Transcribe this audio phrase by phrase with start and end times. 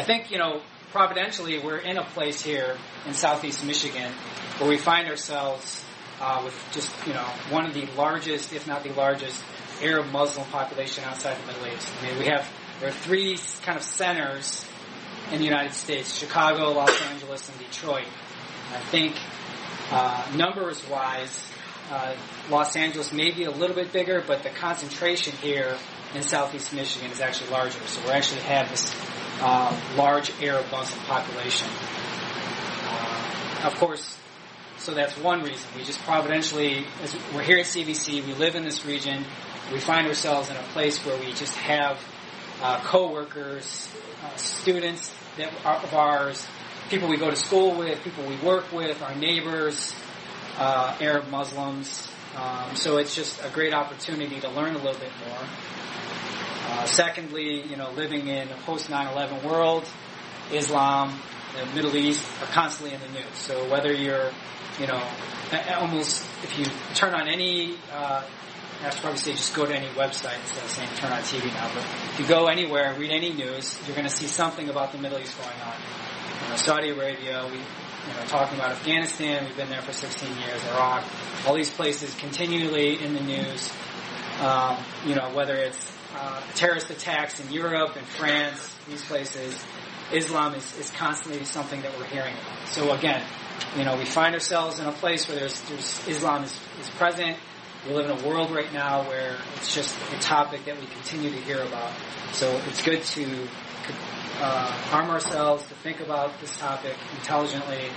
[0.00, 0.62] I think, you know,
[0.92, 4.10] providentially, we're in a place here in southeast Michigan
[4.56, 5.84] where we find ourselves
[6.22, 9.44] uh, with just, you know, one of the largest, if not the largest,
[9.82, 11.92] Arab Muslim population outside the Middle East.
[12.00, 12.50] I mean, we have,
[12.80, 14.64] there are three kind of centers
[15.32, 18.08] in the United States, Chicago, Los Angeles, and Detroit.
[18.68, 19.16] And I think,
[19.90, 21.46] uh, numbers wise,
[21.90, 22.14] uh,
[22.48, 25.76] Los Angeles may be a little bit bigger, but the concentration here
[26.14, 27.78] in southeast Michigan is actually larger.
[27.86, 28.94] So we actually have this
[29.40, 31.68] uh, large Arab Muslim population.
[32.84, 34.16] Uh, of course,
[34.78, 35.68] so that's one reason.
[35.76, 39.24] We just providentially, as we're here at CBC, we live in this region,
[39.72, 41.98] we find ourselves in a place where we just have
[42.62, 43.88] uh, co-workers,
[44.24, 46.46] uh, students that are of ours,
[46.88, 49.94] people we go to school with, people we work with, our neighbors,
[50.58, 52.08] uh, Arab Muslims.
[52.36, 55.38] Um, so it's just a great opportunity to learn a little bit more.
[56.70, 59.84] Uh, secondly, you know, living in a post 9/11 world,
[60.52, 61.20] Islam,
[61.56, 63.34] the Middle East are constantly in the news.
[63.34, 64.30] So whether you're,
[64.78, 65.02] you know,
[65.78, 68.22] almost if you turn on any, uh,
[68.82, 71.52] I to probably say just go to any website instead of saying turn on TV
[71.52, 71.68] now.
[71.74, 74.98] But if you go anywhere, read any news, you're going to see something about the
[74.98, 75.74] Middle East going on.
[76.44, 80.34] You know, Saudi Arabia, we, you know, talking about Afghanistan, we've been there for 16
[80.38, 81.04] years, Iraq,
[81.46, 83.70] all these places continually in the news.
[84.40, 89.58] Um, you know, whether it's uh, terrorist attacks in Europe and France, these places,
[90.12, 92.68] Islam is, is constantly something that we're hearing about.
[92.68, 93.22] So again,
[93.76, 97.36] you know, we find ourselves in a place where there's, there's Islam is, is present.
[97.86, 101.30] We live in a world right now where it's just a topic that we continue
[101.30, 101.92] to hear about.
[102.32, 103.48] So it's good to
[104.40, 107.90] uh, arm ourselves to think about this topic intelligently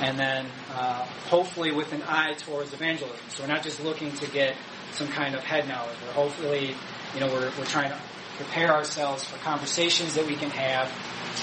[0.00, 3.16] and then uh, hopefully with an eye towards evangelism.
[3.28, 4.56] So we're not just looking to get
[4.92, 5.96] some kind of head knowledge.
[6.06, 6.74] We're hopefully
[7.14, 7.98] you know, we're, we're trying to
[8.36, 10.90] prepare ourselves for conversations that we can have,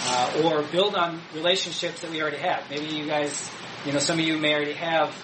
[0.08, 2.70] uh, or build on relationships that we already have.
[2.70, 3.50] Maybe you guys,
[3.86, 5.16] you know, some of you may already have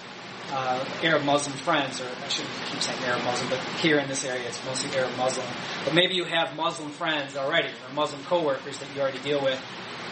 [0.50, 4.24] uh, Arab Muslim friends, or I shouldn't keep saying Arab Muslim, but here in this
[4.24, 5.46] area it's mostly Arab Muslim.
[5.84, 9.62] But maybe you have Muslim friends already, or Muslim coworkers that you already deal with,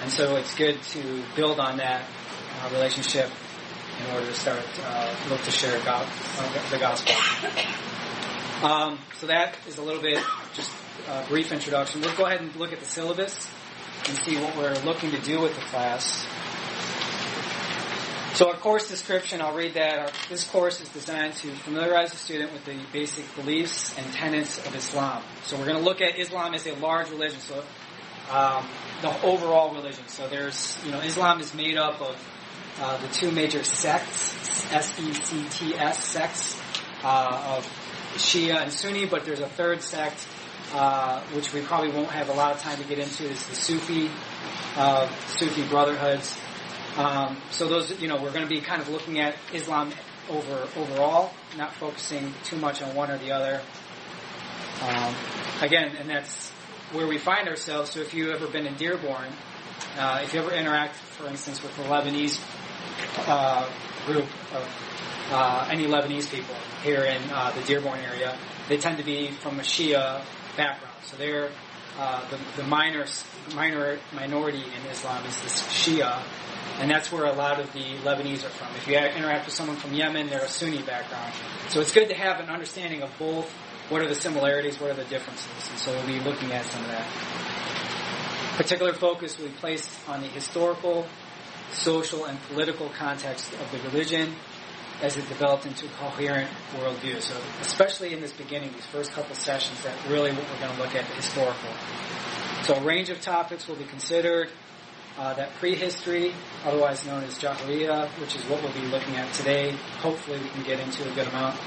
[0.03, 2.04] and so it's good to build on that
[2.61, 3.31] uh, relationship
[4.00, 6.06] in order to start uh, look to share God,
[6.39, 7.15] uh, the gospel.
[8.62, 10.22] Um, so that is a little bit
[10.55, 10.72] just
[11.09, 12.00] a brief introduction.
[12.00, 13.49] We'll go ahead and look at the syllabus
[14.09, 16.27] and see what we're looking to do with the class.
[18.34, 19.99] So our course description, I'll read that.
[19.99, 24.59] Our, this course is designed to familiarize the student with the basic beliefs and tenets
[24.66, 25.22] of Islam.
[25.45, 27.65] So we're going to look at Islam as a large religion, so
[28.31, 28.66] um,
[29.00, 30.06] the overall religion.
[30.09, 32.16] So there's, you know, Islam is made up of
[32.81, 34.34] uh, the two major sects,
[34.72, 36.60] S-E-C-T-S, sects
[37.03, 37.64] uh, of
[38.14, 40.26] Shia and Sunni, but there's a third sect,
[40.72, 43.54] uh, which we probably won't have a lot of time to get into, is the
[43.54, 44.10] Sufi,
[44.76, 46.36] uh, Sufi brotherhoods.
[46.97, 49.92] Um, so those, you know, we're going to be kind of looking at Islam
[50.28, 53.62] over overall, not focusing too much on one or the other.
[54.82, 55.15] Um,
[55.60, 56.50] again, and that's
[56.92, 57.91] where we find ourselves.
[57.91, 59.28] So if you've ever been in Dearborn,
[59.98, 62.41] uh, if you ever interact, for instance, with the Lebanese
[63.26, 63.69] uh,
[64.06, 68.36] group of uh, any Lebanese people here in uh, the Dearborn area,
[68.69, 70.22] they tend to be from a Shia
[70.56, 70.97] background.
[71.04, 71.50] So they're
[71.98, 73.06] uh, the, the minor,
[73.54, 76.22] minor minority in Islam is this Shia,
[76.78, 78.69] and that's where a lot of the Lebanese are from.
[78.76, 81.32] If you interact with someone from Yemen, they're a Sunni background.
[81.68, 83.50] So it's good to have an understanding of both.
[83.88, 84.78] What are the similarities?
[84.78, 85.70] What are the differences?
[85.70, 87.06] And so we'll be looking at some of that.
[88.56, 91.06] Particular focus will be placed on the historical,
[91.72, 94.34] social, and political context of the religion
[95.03, 97.21] as it developed into a coherent worldview.
[97.21, 100.82] So especially in this beginning, these first couple sessions, that really what we're going to
[100.82, 101.71] look at the historical.
[102.62, 104.50] So a range of topics will be considered.
[105.19, 109.71] Uh, that prehistory, otherwise known as Jahiliyyah, which is what we'll be looking at today.
[110.00, 111.59] Hopefully we can get into a good amount.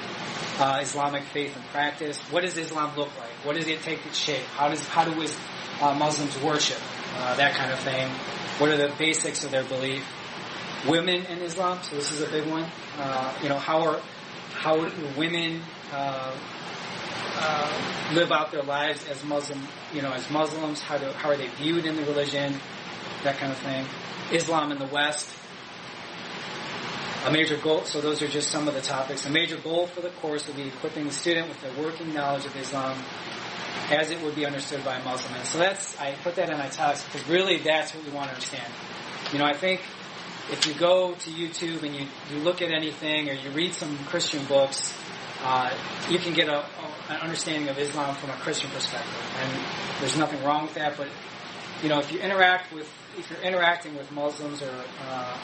[0.59, 2.19] Uh, Islamic faith and practice.
[2.29, 3.31] What does Islam look like?
[3.43, 4.43] What does it take its shape?
[4.53, 5.25] How does how do
[5.81, 6.77] uh, Muslims worship?
[7.15, 8.07] Uh, that kind of thing.
[8.59, 10.05] What are the basics of their belief?
[10.87, 11.79] women in Islam.
[11.83, 12.65] So this is a big one.
[12.97, 14.01] Uh, you know, how are
[14.53, 14.77] how
[15.17, 15.61] women
[15.91, 16.35] uh,
[17.35, 19.59] uh, live out their lives as Muslim,
[19.93, 20.81] you know, as Muslims?
[20.81, 22.55] How do how are they viewed in the religion?
[23.23, 23.85] That kind of thing.
[24.31, 25.35] Islam in the West.
[27.25, 29.25] A major goal, so those are just some of the topics.
[29.25, 32.45] A major goal for the course will be equipping the student with the working knowledge
[32.45, 32.97] of Islam
[33.89, 35.33] as it would be understood by a Muslim.
[35.35, 38.35] And so that's, I put that in italics because really that's what we want to
[38.35, 38.71] understand.
[39.33, 39.81] You know, I think
[40.51, 43.97] if you go to YouTube and you, you look at anything or you read some
[44.05, 44.93] Christian books,
[45.43, 45.73] uh,
[46.09, 46.63] you can get a, a,
[47.09, 49.33] an understanding of Islam from a Christian perspective.
[49.41, 49.51] And
[49.99, 51.07] there's nothing wrong with that, but
[51.81, 54.73] you know, if you interact with, if you're interacting with Muslims or,
[55.07, 55.37] uh,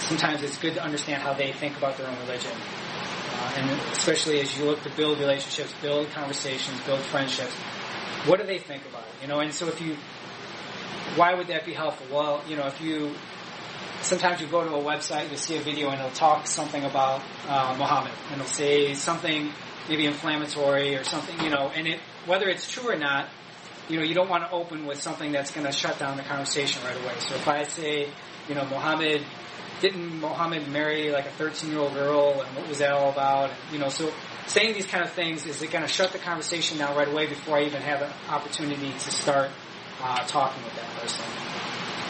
[0.00, 2.50] sometimes it's good to understand how they think about their own religion.
[3.40, 7.54] Uh, and especially as you look to build relationships, build conversations, build friendships,
[8.26, 9.22] what do they think about it?
[9.22, 9.96] You know, and so if you,
[11.16, 12.06] why would that be helpful?
[12.14, 13.14] Well, you know, if you,
[14.02, 17.22] sometimes you go to a website, you see a video and it'll talk something about
[17.48, 19.52] uh, Muhammad, and it'll say something
[19.88, 23.28] maybe inflammatory or something, you know, and it, whether it's true or not,
[23.88, 26.22] you know, you don't want to open with something that's going to shut down the
[26.22, 27.14] conversation right away.
[27.20, 28.08] So if I say,
[28.48, 29.22] you know, Muhammad,
[29.80, 33.50] didn't Muhammad marry like a 13 year old girl and what was that all about?
[33.50, 34.12] And, you know, so
[34.46, 37.26] saying these kind of things, is it going to shut the conversation down right away
[37.26, 39.50] before I even have an opportunity to start
[40.02, 41.24] uh, talking with that person?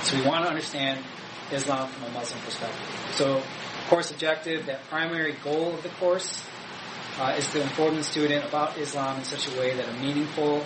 [0.02, 1.05] So we want to understand
[1.52, 2.87] Islam from a Muslim perspective.
[3.12, 3.43] So
[3.90, 6.46] course objective, that primary goal of the course
[7.19, 10.64] uh, is to inform the student about Islam in such a way that a meaningful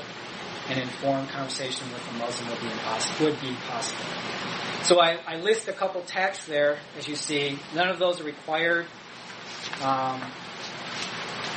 [0.69, 4.05] and informed conversation with a Muslim would be, impossible, would be possible.
[4.83, 7.59] So I, I, list a couple texts there, as you see.
[7.75, 8.87] None of those are required.
[9.83, 10.21] Um,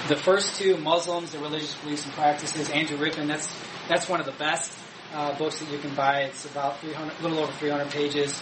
[0.08, 3.54] the first two, Muslims, the religious beliefs and practices, Andrew Rippin, that's
[3.90, 4.78] that's one of the best
[5.14, 6.22] uh, books that you can buy.
[6.22, 8.42] It's about 300, a little over 300 pages.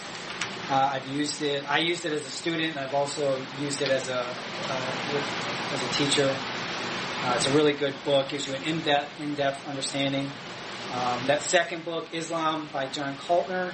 [0.68, 1.68] Uh, I've used it.
[1.70, 2.76] I used it as a student.
[2.76, 4.34] I've also used it as a uh,
[5.72, 6.36] as a teacher.
[7.22, 8.28] Uh, it's a really good book.
[8.28, 10.30] Gives you an in-depth in-depth understanding.
[10.94, 13.72] Um, that second book, Islam by John Kaltner.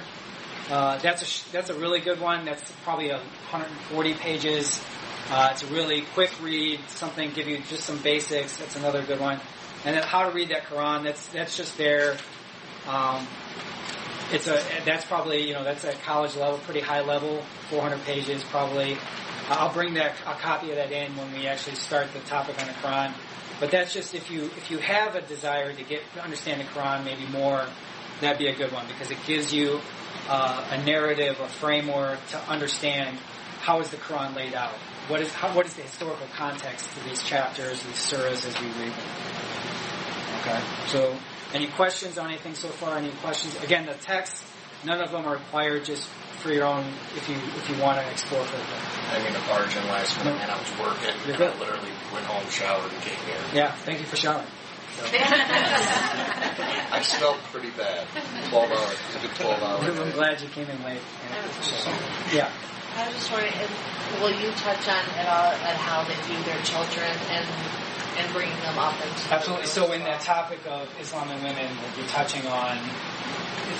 [0.69, 2.45] Uh, that's a that's a really good one.
[2.45, 4.81] That's probably 140 pages.
[5.29, 6.79] Uh, it's a really quick read.
[6.87, 8.57] Something give you just some basics.
[8.57, 9.39] That's another good one.
[9.85, 11.03] And then how to read that Quran.
[11.03, 12.17] That's that's just there.
[12.87, 13.27] Um,
[14.31, 18.43] it's a that's probably you know that's at college level, pretty high level, 400 pages
[18.43, 18.97] probably.
[19.49, 22.67] I'll bring that a copy of that in when we actually start the topic on
[22.67, 23.13] the Quran.
[23.63, 26.65] But that's just if you if you have a desire to get to understand the
[26.65, 27.65] Quran maybe more,
[28.19, 29.79] that'd be a good one because it gives you
[30.27, 33.17] uh, a narrative, a framework to understand
[33.61, 34.73] how is the Quran laid out.
[35.07, 38.67] What is how, what is the historical context to these chapters, these surahs as we
[38.83, 39.07] read them?
[40.41, 40.61] Okay.
[40.87, 41.17] So,
[41.53, 42.97] any questions on anything so far?
[42.97, 43.55] Any questions?
[43.63, 44.43] Again, the text,
[44.85, 45.85] none of them are required.
[45.85, 46.07] Just
[46.43, 46.85] for your own,
[47.15, 48.63] if you if you want to explore further.
[49.11, 51.15] I mean, a barge in last minute, and I was working.
[51.25, 51.35] You're.
[51.35, 53.39] I literally went home, showered, and came here.
[53.53, 53.71] Yeah.
[53.71, 54.47] Thank you for showering.
[54.97, 55.05] So.
[56.93, 58.07] I smelled pretty bad.
[58.49, 58.97] Twelve hours.
[59.15, 59.99] It was a twelve hours.
[60.03, 61.01] I'm glad you came in late.
[62.31, 62.51] Yeah.
[62.95, 63.53] I was just wondering,
[64.21, 67.45] will you touch on at all at how they view their children and
[68.17, 69.67] and bringing them up into absolutely.
[69.67, 72.77] So in that topic of Islam and women, we'll be touching on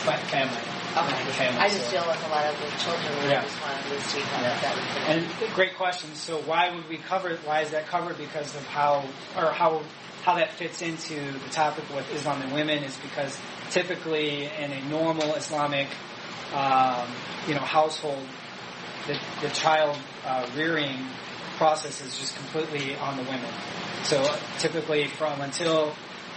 [0.03, 0.57] family.
[0.93, 1.31] Okay.
[1.31, 1.91] Family, I just so.
[1.91, 3.39] deal with a lot of the children and yeah.
[3.39, 4.59] I just wanted to see how yeah.
[4.61, 6.13] that would And great question.
[6.13, 7.35] So why would we cover?
[7.45, 8.17] Why is that covered?
[8.17, 9.03] Because of how
[9.35, 9.81] or how
[10.21, 13.37] how that fits into the topic with Islam and women is because
[13.71, 15.87] typically in a normal Islamic
[16.53, 17.07] um,
[17.47, 18.25] you know household
[19.07, 20.95] the, the child uh, rearing
[21.57, 23.51] process is just completely on the women.
[24.03, 25.93] So uh, typically from until,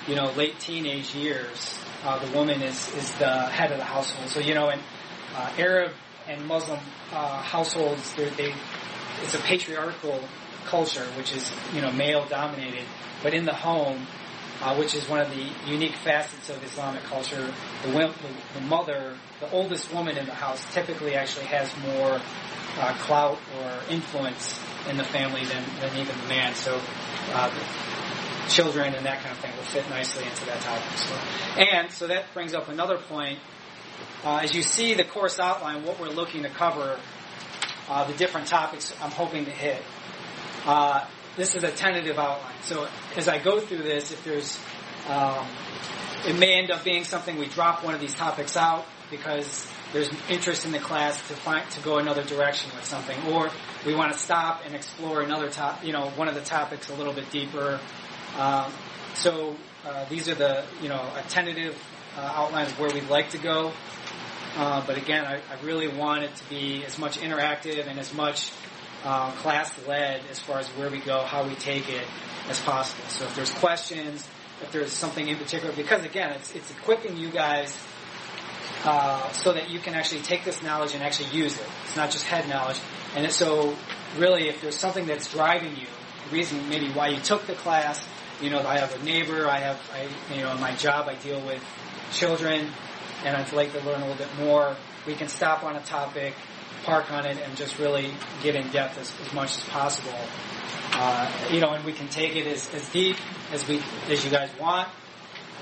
[0.06, 4.28] you know, late teenage years, uh, the woman is, is the head of the household.
[4.28, 4.80] So, you know, in
[5.34, 5.92] uh, Arab
[6.28, 6.80] and Muslim
[7.12, 8.54] uh, households, they,
[9.22, 10.20] it's a patriarchal
[10.66, 12.84] culture, which is, you know, male dominated.
[13.22, 14.06] But in the home,
[14.62, 17.52] uh, which is one of the unique facets of Islamic culture.
[17.82, 18.12] The, the,
[18.54, 22.20] the, mother, the oldest woman in the house, typically actually has more
[22.78, 24.58] uh, clout or influence
[24.88, 26.54] in the family than, than even the man.
[26.54, 26.80] So
[27.32, 27.50] uh,
[28.48, 30.98] children and that kind of thing will fit nicely into that topic.
[30.98, 31.14] So,
[31.60, 33.38] and so that brings up another point.
[34.24, 36.98] Uh, as you see the course outline, what we're looking to cover,
[37.88, 39.82] uh, the different topics I'm hoping to hit.
[40.64, 42.54] Uh, this is a tentative outline.
[42.62, 44.58] So as I go through this, if there's,
[45.08, 45.46] um,
[46.26, 50.10] it may end up being something we drop one of these topics out because there's
[50.28, 53.50] interest in the class to find to go another direction with something, or
[53.86, 56.94] we want to stop and explore another top, you know, one of the topics a
[56.94, 57.80] little bit deeper.
[58.36, 58.72] Um,
[59.14, 61.80] so uh, these are the you know a tentative
[62.18, 63.72] uh, outline of where we'd like to go.
[64.56, 68.14] Uh, but again, I, I, really want it to be as much interactive and as
[68.14, 68.50] much
[69.04, 72.06] uh, class led as far as where we go, how we take it
[72.48, 73.06] as possible.
[73.08, 74.26] So if there's questions,
[74.62, 77.76] if there's something in particular, because again, it's, it's equipping you guys
[78.84, 81.66] uh, so that you can actually take this knowledge and actually use it.
[81.84, 82.78] It's not just head knowledge.
[83.16, 83.74] And so,
[84.18, 85.86] really, if there's something that's driving you,
[86.28, 88.06] the reason maybe why you took the class,
[88.42, 91.14] you know, I have a neighbor, I have, I, you know, in my job I
[91.14, 91.64] deal with
[92.12, 92.70] children,
[93.24, 94.76] and I'd like to learn a little bit more.
[95.06, 96.34] We can stop on a topic,
[96.84, 100.18] park on it, and just really get in depth as, as much as possible.
[100.92, 103.16] Uh, you know, and we can take it as, as deep
[103.52, 104.88] as we as you guys want,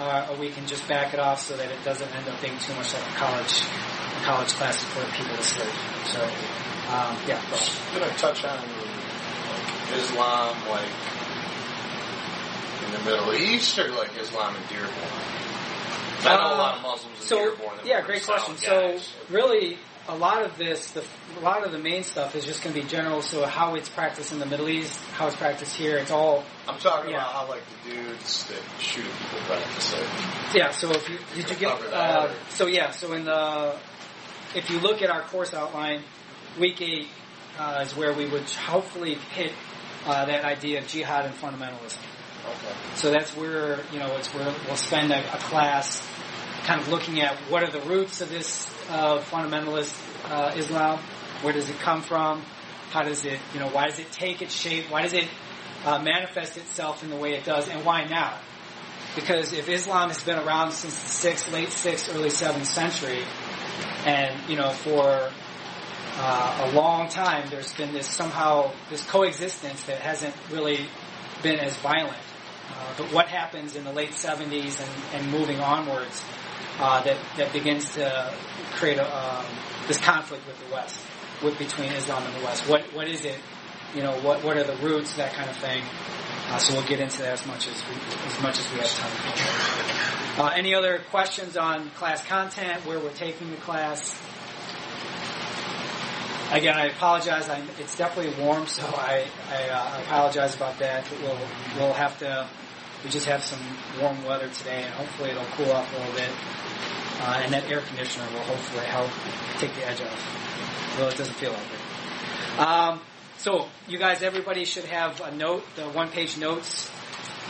[0.00, 2.58] uh, or we can just back it off so that it doesn't end up being
[2.58, 5.70] too much like a college a college class for people to study.
[6.06, 6.30] So,
[6.94, 7.42] um, yeah.
[7.50, 7.92] Go ahead.
[7.92, 10.88] Can I touch on like, Islam, like
[12.86, 14.92] in the Middle East, or like Islam in Dearborn?
[16.26, 17.78] I know a lot of Muslims in so, Dearborn.
[17.84, 18.56] Yeah, great question.
[18.56, 18.98] So,
[19.28, 21.04] really, a lot of this, the,
[21.38, 23.22] a lot of the main stuff is just going to be general.
[23.22, 26.78] So, how it's practiced in the Middle East, how it's practiced here, it's all I'm
[26.78, 27.16] talking yeah.
[27.16, 30.06] about how like the dudes that shoot people practice it.
[30.54, 30.70] Yeah.
[30.70, 33.76] So if you did you get uh, so yeah so in the
[34.54, 36.02] if you look at our course outline,
[36.58, 37.08] week eight
[37.58, 39.52] uh, is where we would hopefully hit
[40.06, 41.98] uh, that idea of jihad and fundamentalism.
[42.44, 42.74] Okay.
[42.96, 46.06] So that's where you know it's where we'll spend a, a class
[46.64, 49.94] kind of looking at what are the roots of this uh, fundamentalist
[50.30, 50.98] uh, Islam,
[51.42, 52.42] where does it come from,
[52.90, 55.28] how does it you know why does it take its shape, why does it
[55.84, 58.38] uh, manifest itself in the way it does, and why now?
[59.14, 63.24] Because if Islam has been around since the sixth, late sixth, early seventh century,
[64.04, 65.30] and you know for
[66.16, 70.86] uh, a long time there's been this somehow this coexistence that hasn't really
[71.42, 72.18] been as violent.
[72.70, 76.24] Uh, but what happens in the late 70s and, and moving onwards
[76.78, 78.34] uh, that that begins to
[78.72, 79.44] create a, um,
[79.86, 80.98] this conflict with the West,
[81.42, 82.68] with between Islam and the West?
[82.68, 83.38] What what is it?
[83.94, 85.14] You know, what what are the roots?
[85.14, 85.82] That kind of thing.
[86.48, 87.94] Uh, so we'll get into that as much as we,
[88.26, 90.44] as much as we have time.
[90.44, 94.20] Uh, any other questions on class content, where we're taking the class?
[96.54, 97.48] Again, I apologize.
[97.48, 101.04] I, it's definitely warm, so I, I uh, apologize about that.
[101.20, 101.36] We'll
[101.76, 102.46] we'll have to.
[103.02, 103.58] We just have some
[104.00, 106.30] warm weather today, and hopefully it'll cool off a little bit.
[107.22, 109.10] Uh, and that air conditioner will hopefully help
[109.58, 110.96] take the edge off.
[110.96, 112.60] Well, it doesn't feel like it.
[112.60, 113.00] Um,
[113.36, 116.88] so you guys, everybody should have a note, the one-page notes,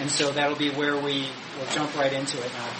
[0.00, 2.70] and so that'll be where we will jump right into it now.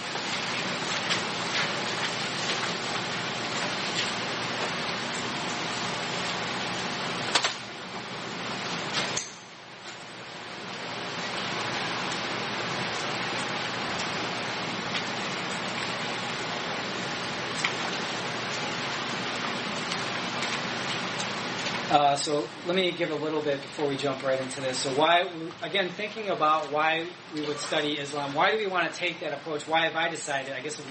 [21.95, 24.79] Uh, so let me give a little bit before we jump right into this.
[24.79, 25.29] So why,
[25.61, 27.05] again, thinking about why
[27.35, 29.67] we would study Islam, why do we want to take that approach?
[29.67, 30.85] Why have I decided, I guess we,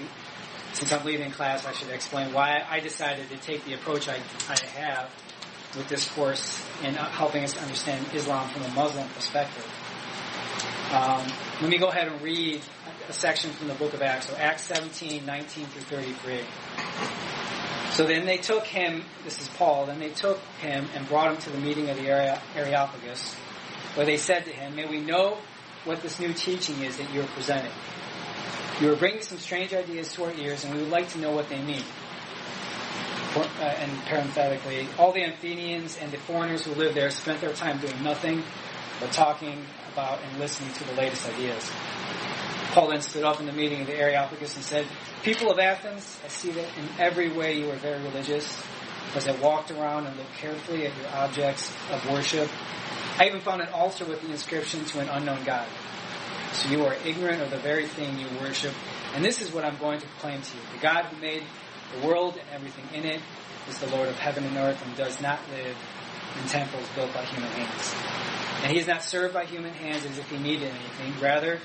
[0.71, 4.15] since I'm leaving class, I should explain why I decided to take the approach I,
[4.47, 5.09] I have
[5.75, 9.69] with this course in uh, helping us understand Islam from a Muslim perspective.
[10.93, 11.27] Um,
[11.61, 12.61] let me go ahead and read
[13.09, 14.29] a section from the book of Acts.
[14.29, 17.34] So Acts 17, 19 through 33.
[17.95, 21.37] So then they took him, this is Paul, then they took him and brought him
[21.43, 22.09] to the meeting of the
[22.53, 23.33] Areopagus,
[23.93, 25.37] where they said to him, May we know
[25.85, 27.71] what this new teaching is that you are presenting.
[28.81, 31.31] You are bringing some strange ideas to our ears, and we would like to know
[31.31, 31.85] what they mean.
[33.31, 37.53] For, uh, and parenthetically, all the Athenians and the foreigners who lived there spent their
[37.53, 38.43] time doing nothing
[38.99, 41.71] but talking about and listening to the latest ideas.
[42.75, 44.85] Paul then stood up in the meeting of the Areopagus and said,
[45.23, 48.61] People of Athens, I see that in every way you are very religious.
[49.15, 52.49] As I walked around and looked carefully at your objects of worship,
[53.17, 55.65] I even found an altar with the inscription to an unknown God.
[56.51, 58.73] So you are ignorant of the very thing you worship.
[59.13, 60.63] And this is what I'm going to proclaim to you.
[60.73, 61.43] The God who made
[61.93, 63.21] the world and everything in it
[63.69, 65.77] is the Lord of heaven and earth and does not live
[66.41, 67.95] in temples built by human hands.
[68.63, 71.21] And he is not served by human hands as if he needed anything.
[71.21, 71.61] Rather,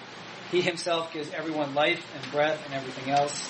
[0.50, 3.48] he himself gives everyone life and breath and everything else.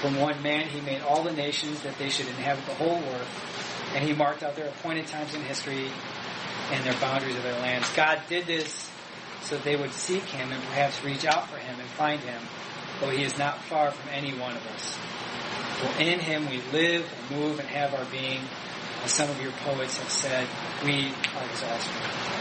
[0.00, 3.92] From one man he made all the nations that they should inhabit the whole earth,
[3.94, 5.90] and he marked out their appointed times in history
[6.70, 7.88] and their boundaries of their lands.
[7.96, 8.90] God did this
[9.42, 12.40] so they would seek him and perhaps reach out for him and find him,
[13.00, 14.96] though he is not far from any one of us.
[15.80, 18.40] For in him we live and move and have our being,
[19.04, 20.46] as some of your poets have said,
[20.84, 22.38] we are his offspring.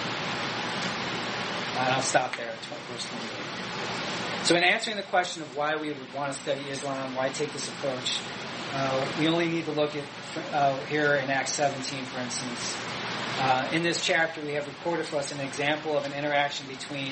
[1.79, 2.55] I'll stop there at
[2.91, 3.36] verse 28.
[4.47, 7.51] So in answering the question of why we would want to study Islam, why take
[7.51, 8.17] this approach,
[8.73, 10.05] uh, we only need to look at
[10.53, 12.77] uh, here in Acts 17, for instance.
[13.41, 17.11] Uh, in this chapter, we have recorded for us an example of an interaction between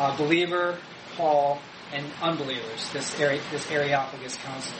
[0.00, 0.78] a believer,
[1.14, 1.60] Paul,
[1.92, 4.78] and unbelievers, this, Are- this Areopagus Council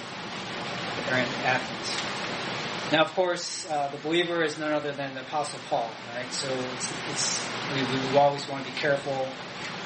[1.11, 2.91] there in Athens.
[2.91, 6.33] Now, of course, uh, the believer is none other than the Apostle Paul, right?
[6.33, 9.29] So it's, it's we, we always want to be careful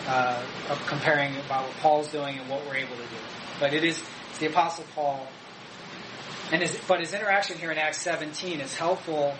[0.06, 3.16] uh, of comparing about what Paul's doing and what we're able to do.
[3.60, 5.26] But it is it's the Apostle Paul,
[6.52, 9.34] and his, but his interaction here in Acts 17 is helpful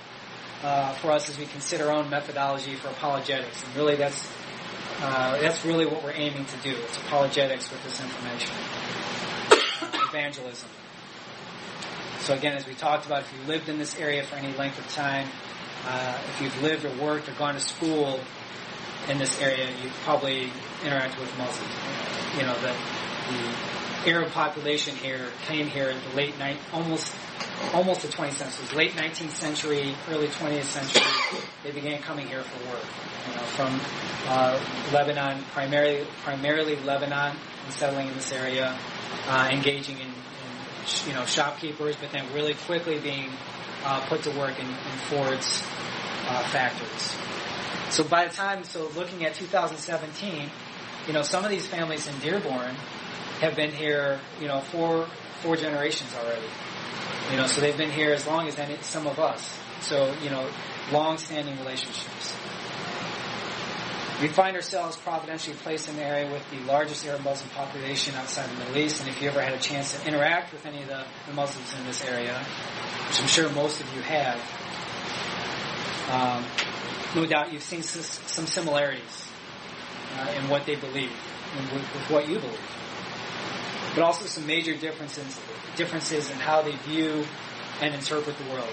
[0.62, 3.62] uh, for us as we consider our own methodology for apologetics.
[3.64, 4.26] And really, that's
[4.98, 6.74] Uh, that's really what we're aiming to do.
[6.88, 8.48] It's apologetics with this information.
[10.08, 10.70] Evangelism.
[12.20, 14.78] So again, as we talked about, if you lived in this area for any length
[14.78, 15.28] of time,
[15.86, 18.18] uh, if you've lived or worked or gone to school
[19.08, 20.50] in this area, you've probably
[20.82, 21.72] interacted with Muslims.
[22.36, 22.74] You know, the,
[23.30, 27.14] the Arab population here came here in the late night, almost
[27.72, 31.40] almost the 20th century, late 19th century, early 20th century.
[31.64, 32.84] They began coming here for work.
[33.28, 33.80] You know, from
[34.28, 34.60] uh,
[34.92, 38.76] Lebanon, primarily primarily Lebanon, and settling in this area,
[39.28, 40.12] uh, engaging in, in,
[41.06, 43.30] you know shopkeepers, but then really quickly being
[43.84, 45.62] uh, put to work in, in Ford's
[46.28, 47.25] uh, factories.
[47.90, 50.50] So by the time, so looking at 2017,
[51.06, 52.74] you know, some of these families in Dearborn
[53.40, 55.06] have been here, you know, four
[55.42, 56.46] four generations already.
[57.30, 59.58] You know, so they've been here as long as any, some of us.
[59.80, 60.48] So, you know,
[60.90, 62.34] long-standing relationships.
[64.20, 68.48] We find ourselves providentially placed in an area with the largest Arab Muslim population outside
[68.48, 70.88] the Middle East, and if you ever had a chance to interact with any of
[70.88, 72.38] the, the Muslims in this area,
[73.08, 74.40] which I'm sure most of you have,
[76.10, 76.44] um,
[77.16, 79.26] no doubt you've seen some similarities
[80.18, 81.12] uh, in what they believe
[81.58, 82.76] and with, with what you believe
[83.96, 85.40] but also some major differences
[85.74, 87.24] differences in how they view
[87.80, 88.68] and interpret the world.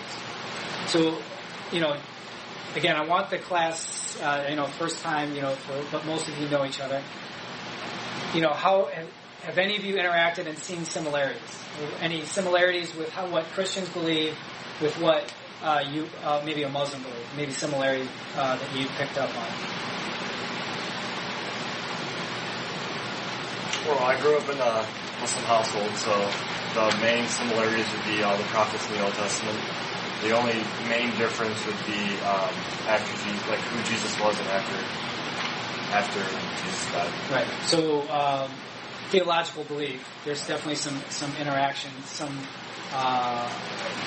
[0.87, 1.17] So,
[1.71, 1.97] you know,
[2.75, 6.27] again, I want the class, uh, you know, first time, you know, for, but most
[6.27, 7.01] of you know each other.
[8.33, 9.07] You know, how have,
[9.43, 11.63] have any of you interacted and seen similarities?
[12.01, 14.37] Any similarities with how what Christians believe
[14.81, 17.33] with what uh, you uh, maybe a Muslim believe?
[17.35, 19.47] Maybe similarity uh, that you picked up on.
[23.87, 24.85] Well, I grew up in a
[25.19, 26.13] Muslim household, so
[26.73, 29.59] the main similarities would be all the prophets in the Old Testament.
[30.21, 32.53] The only main difference would be um,
[32.87, 34.77] after Jesus, like who Jesus was and after
[35.91, 36.19] after
[36.63, 37.11] Jesus died.
[37.29, 37.47] Right.
[37.67, 38.49] So um,
[39.09, 40.01] theological belief.
[40.25, 42.35] There's definitely some some interaction, some
[42.93, 43.49] uh,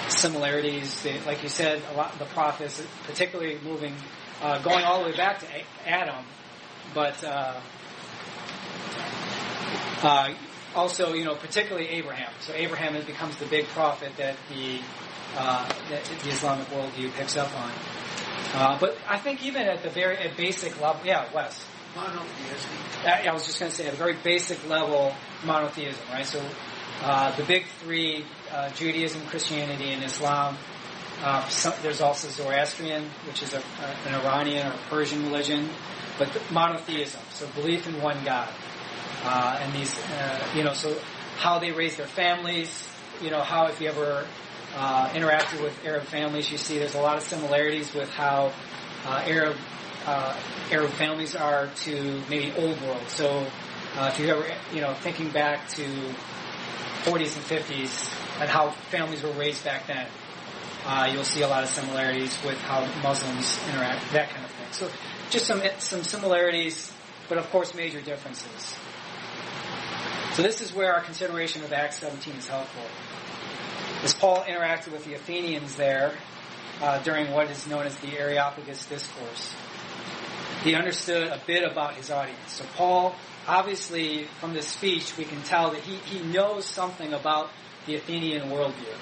[0.09, 1.02] similarities.
[1.02, 3.95] They, like you said, a lot of the prophets, particularly moving,
[4.40, 5.46] uh, going all the way back to
[5.87, 6.25] Adam,
[6.94, 7.22] but.
[7.22, 7.61] Uh,
[10.03, 10.35] uh,
[10.75, 12.31] also, you know, particularly Abraham.
[12.40, 14.81] So Abraham becomes the big prophet that the
[15.37, 17.72] uh, that the Islamic worldview picks up on.
[18.55, 21.64] Uh, but I think even at the very at basic level, yeah, Wes.
[21.94, 22.70] Monotheism.
[23.05, 26.27] I, I was just going to say at a very basic level, monotheism, right?
[26.27, 26.44] So
[27.03, 28.25] uh, the big three:
[28.57, 30.57] uh, Judaism, Christianity, and Islam.
[31.23, 35.69] Uh, some, there's also Zoroastrian, which is a, a, an Iranian or Persian religion,
[36.19, 38.49] but monotheism, so belief in one God
[39.25, 40.97] uh, and these, uh, you know, so
[41.37, 42.88] how they raise their families,
[43.21, 44.27] you know, how if you ever
[44.75, 48.53] uh, interacted with Arab families, you see there's a lot of similarities with how
[49.05, 49.57] uh, Arab
[50.71, 53.03] Arab families are to maybe old world.
[53.09, 53.45] So
[53.99, 55.83] if you ever, you know, thinking back to
[57.03, 60.07] 40s and 50s and how families were raised back then,
[60.85, 64.72] uh, you'll see a lot of similarities with how Muslims interact, that kind of thing.
[64.72, 64.90] So
[65.31, 66.92] just some some similarities,
[67.29, 68.77] but of course major differences.
[70.35, 72.85] So this is where our consideration of Acts 17 is helpful.
[74.05, 76.12] As Paul interacted with the Athenians there
[76.83, 79.55] uh, during what is known as the Areopagus Discourse,
[80.62, 82.53] he understood a bit about his audience.
[82.53, 83.14] So Paul,
[83.49, 87.49] obviously, from this speech, we can tell that he, he knows something about
[87.87, 88.94] the Athenian worldview.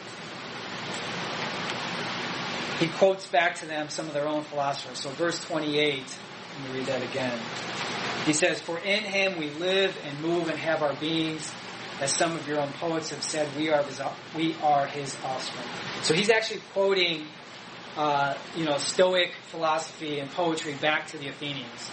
[2.79, 5.01] He quotes back to them some of their own philosophers.
[5.01, 6.03] So verse 28,
[6.63, 7.39] let me read that again.
[8.27, 11.53] He says, For in him we live and move and have our beings.
[12.01, 14.01] As some of your own poets have said, we are his,
[14.35, 15.67] we are his offspring.
[16.03, 17.27] So he's actually quoting,
[17.97, 21.91] uh, you know, Stoic philosophy and poetry back to the Athenians.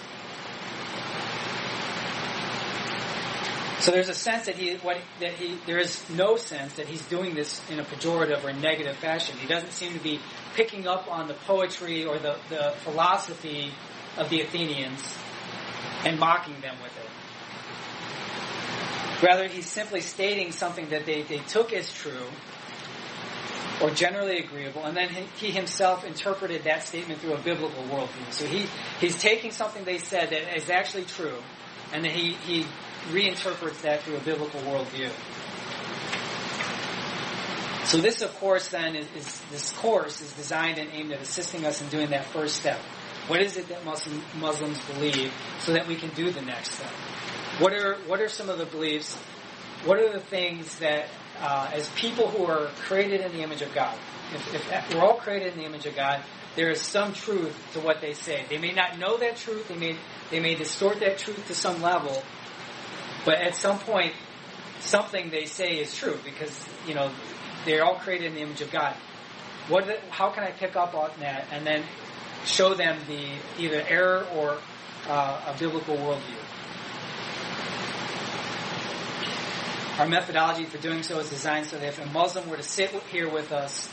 [3.81, 7.03] So there's a sense that he, what, that he, there is no sense that he's
[7.07, 9.35] doing this in a pejorative or negative fashion.
[9.39, 10.19] He doesn't seem to be
[10.53, 13.71] picking up on the poetry or the, the philosophy
[14.17, 15.17] of the Athenians
[16.05, 17.09] and mocking them with it.
[19.23, 22.27] Rather, he's simply stating something that they, they took as true
[23.81, 28.31] or generally agreeable, and then he himself interpreted that statement through a biblical worldview.
[28.31, 28.67] So he,
[28.99, 31.41] he's taking something they said that is actually true,
[31.91, 32.67] and then he, he
[33.09, 35.11] reinterprets that through a biblical worldview.
[37.85, 41.65] So this, of course, then is, is, this course is designed and aimed at assisting
[41.65, 42.79] us in doing that first step.
[43.27, 46.91] What is it that Muslim, Muslims believe so that we can do the next step?
[47.59, 49.15] What are, what are some of the beliefs?
[49.83, 51.07] What are the things that
[51.39, 53.97] uh, as people who are created in the image of God,
[54.33, 56.23] if, if we're all created in the image of God,
[56.55, 58.45] there is some truth to what they say.
[58.49, 59.67] They may not know that truth.
[59.67, 59.97] They may
[60.29, 62.23] they may distort that truth to some level,
[63.25, 64.13] but at some point,
[64.79, 67.12] something they say is true because you know
[67.65, 68.95] they're all created in the image of God.
[69.67, 69.88] What?
[70.10, 71.84] How can I pick up on that and then
[72.45, 73.27] show them the
[73.62, 74.57] either error or
[75.07, 76.41] uh, a biblical worldview?
[79.99, 82.89] Our methodology for doing so is designed so that if a Muslim were to sit
[83.12, 83.91] here with us,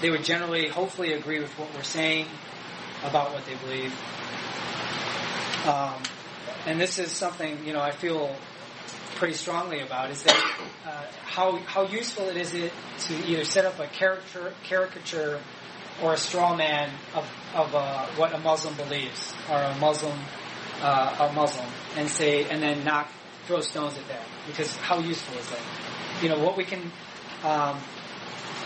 [0.00, 2.26] they would generally, hopefully, agree with what we're saying
[3.04, 3.94] about what they believe.
[5.66, 6.02] Um,
[6.66, 8.34] and this is something you know I feel
[9.16, 13.64] pretty strongly about is that uh, how how useful it is it to either set
[13.64, 15.40] up a caricature caricature
[16.02, 17.24] or a straw man of
[17.54, 20.18] of uh, what a Muslim believes or a Muslim
[20.82, 23.10] uh, a Muslim and say and then knock
[23.46, 25.60] throw stones at that because how useful is that?
[26.22, 26.92] You know what we can.
[27.44, 27.78] Um,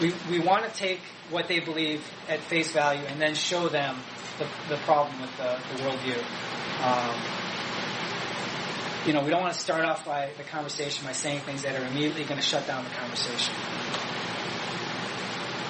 [0.00, 3.96] we, we want to take what they believe at face value and then show them
[4.38, 6.18] the, the problem with the, the worldview.
[6.82, 7.20] Um,
[9.06, 11.74] you know, we don't want to start off by the conversation by saying things that
[11.80, 13.54] are immediately going to shut down the conversation.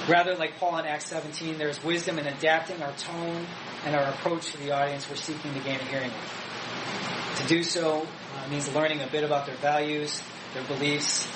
[0.09, 3.47] Rather, like Paul in Acts 17, there's wisdom in adapting our tone
[3.85, 7.37] and our approach to the audience we're seeking to gain a hearing with.
[7.43, 10.21] To do so uh, means learning a bit about their values,
[10.53, 11.29] their beliefs,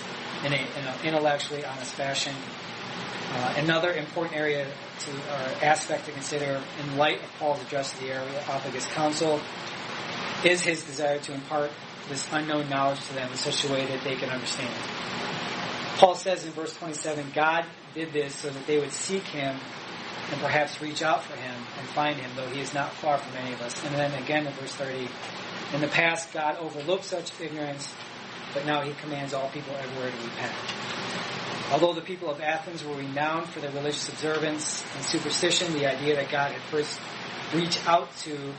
[0.44, 2.34] in, a, in an intellectually honest fashion.
[3.32, 4.66] Uh, another important area
[5.00, 9.40] to, or aspect to consider in light of Paul's address to the Areopagus Council
[10.44, 11.70] is his desire to impart
[12.08, 14.72] this unknown knowledge to them in such a way that they can understand.
[15.96, 19.56] Paul says in verse 27, God did this so that they would seek him
[20.30, 23.36] and perhaps reach out for him and find him, though he is not far from
[23.36, 23.84] any of us.
[23.84, 25.08] And then again in verse 30,
[25.74, 27.92] in the past God overlooked such ignorance,
[28.52, 30.52] but now he commands all people everywhere to repent.
[31.72, 36.16] Although the people of Athens were renowned for their religious observance and superstition, the idea
[36.16, 37.00] that God had first
[37.52, 38.52] reached out to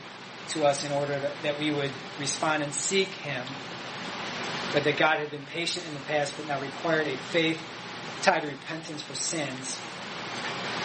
[0.50, 3.44] to us in order that, that we would respond and seek Him,
[4.72, 7.60] but that God had been patient in the past, but now required a faith
[8.22, 9.78] tied to repentance for sins,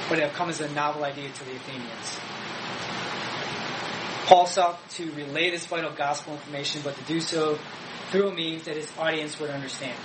[0.09, 2.19] would have come as a novel idea to the Athenians.
[4.25, 7.59] Paul sought to relay this vital gospel information, but to do so
[8.11, 9.97] through a means that his audience would understand.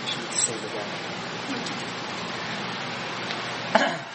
[0.00, 0.54] I should say
[3.74, 4.06] that.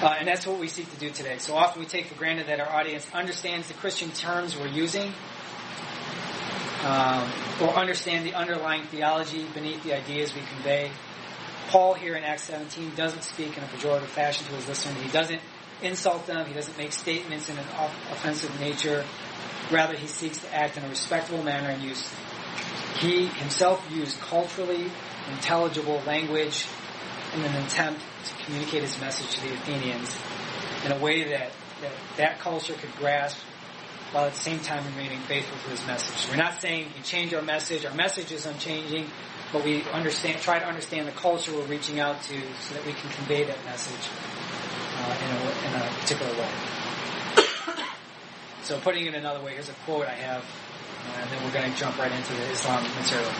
[0.00, 1.38] Uh, and that's what we seek to do today.
[1.38, 5.12] So often we take for granted that our audience understands the Christian terms we're using,
[6.84, 7.28] um,
[7.60, 10.92] or understand the underlying theology beneath the ideas we convey.
[11.70, 15.02] Paul here in Acts 17 doesn't speak in a pejorative fashion to his listeners.
[15.02, 15.40] He doesn't
[15.82, 16.46] insult them.
[16.46, 17.66] He doesn't make statements in an
[18.12, 19.04] offensive nature.
[19.72, 22.08] Rather, he seeks to act in a respectable manner and use.
[23.00, 24.90] He himself used culturally
[25.32, 26.66] intelligible language
[27.34, 30.16] in an attempt to communicate his message to the Athenians
[30.84, 33.38] in a way that that, that culture could grasp
[34.12, 36.28] while at the same time remaining faithful to his message.
[36.30, 37.84] We're not saying we change our message.
[37.84, 39.06] Our message is unchanging,
[39.52, 42.92] but we understand, try to understand the culture we're reaching out to so that we
[42.92, 44.08] can convey that message
[44.96, 47.44] uh, in, a, in a particular way.
[48.62, 50.44] so putting it another way, here's a quote I have,
[51.20, 53.30] and then we're going to jump right into the Islam material.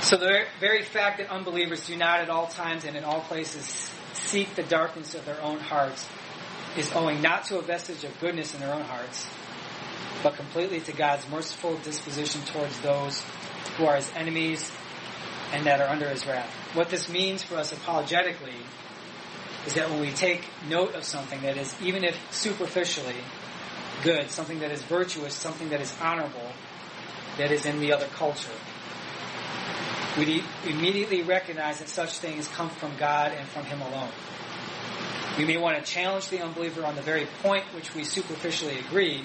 [0.00, 3.90] So the very fact that unbelievers do not at all times and in all places
[4.12, 6.08] seek the darkness of their own hearts
[6.76, 9.26] is owing not to a vestige of goodness in their own hearts,
[10.22, 13.22] but completely to God's merciful disposition towards those
[13.76, 14.70] who are his enemies
[15.52, 16.52] and that are under his wrath.
[16.74, 18.56] What this means for us apologetically
[19.66, 23.16] is that when we take note of something that is, even if superficially
[24.02, 26.52] good, something that is virtuous, something that is honorable,
[27.38, 28.52] that is in the other culture,
[30.16, 34.10] we immediately recognize that such things come from God and from Him alone.
[35.38, 39.24] We may want to challenge the unbeliever on the very point which we superficially agree.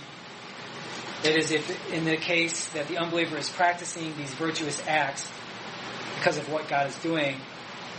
[1.23, 5.31] That is, if in the case that the unbeliever is practicing these virtuous acts
[6.17, 7.37] because of what God is doing,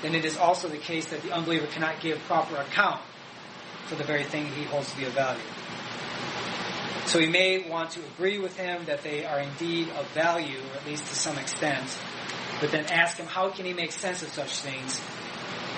[0.02, 3.00] then it is also the case that the unbeliever cannot give proper account
[3.86, 5.40] for the very thing he holds to be of value.
[7.06, 10.76] So we may want to agree with him that they are indeed of value, or
[10.76, 11.86] at least to some extent,
[12.62, 15.00] but then ask him how can he make sense of such things,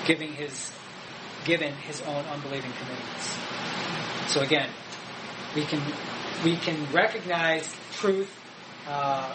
[0.04, 0.70] giving his,
[1.46, 3.34] given his own unbelieving commitments.
[4.26, 4.68] So again,
[5.56, 5.80] we can
[6.44, 8.30] we can recognize truth,
[8.86, 9.34] uh,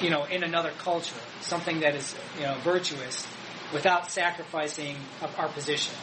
[0.00, 3.26] you know, in another culture, something that is you know virtuous,
[3.72, 4.96] without sacrificing
[5.38, 5.94] our position.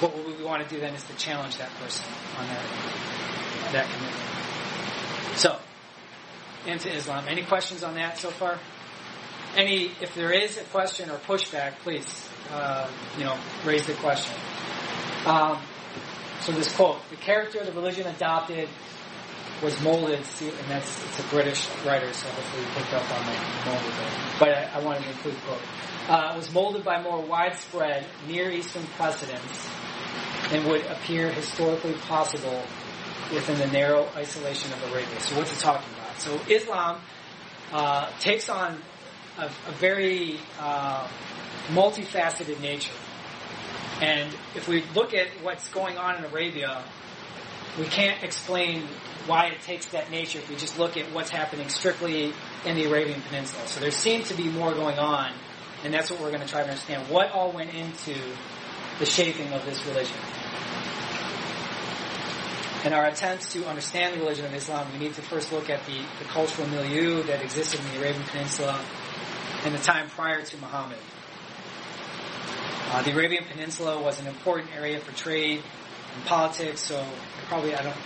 [0.00, 2.06] But what we want to do then is to challenge that person
[2.38, 5.38] on that that commitment.
[5.38, 5.58] So,
[6.66, 7.26] into Islam.
[7.28, 8.58] Any questions on that so far?
[9.56, 14.36] Any, if there is a question or pushback, please, uh, you know, raise the question.
[15.24, 15.62] Um,
[16.40, 18.68] so this quote: "The character of the religion adopted
[19.62, 23.70] was molded." And that's it's a British writer, so hopefully you picked up on the
[23.70, 23.92] molded.
[24.38, 25.62] But I, I wanted to include the quote.
[26.08, 29.68] Uh, was molded by more widespread Near Eastern precedents
[30.52, 32.62] and would appear historically possible
[33.32, 35.18] within the narrow isolation of Arabia.
[35.20, 36.20] So what's it talking about?
[36.20, 37.00] So Islam
[37.72, 38.80] uh, takes on
[39.38, 41.06] a, a very uh,
[41.68, 42.92] multifaceted nature.
[44.00, 46.84] And if we look at what's going on in Arabia,
[47.78, 48.82] we can't explain
[49.26, 52.32] why it takes that nature if we just look at what's happening strictly
[52.64, 53.66] in the Arabian Peninsula.
[53.66, 55.32] So there seems to be more going on,
[55.84, 57.08] and that's what we're going to try to understand.
[57.08, 58.14] What all went into
[58.98, 60.16] the shaping of this religion?
[62.84, 65.84] In our attempts to understand the religion of Islam, we need to first look at
[65.86, 68.78] the, the cultural milieu that existed in the Arabian Peninsula
[69.66, 70.98] in the time prior to Muhammad.
[72.92, 75.60] Uh, the Arabian Peninsula was an important area for trade
[76.14, 77.04] and politics, so
[77.48, 77.96] probably I don't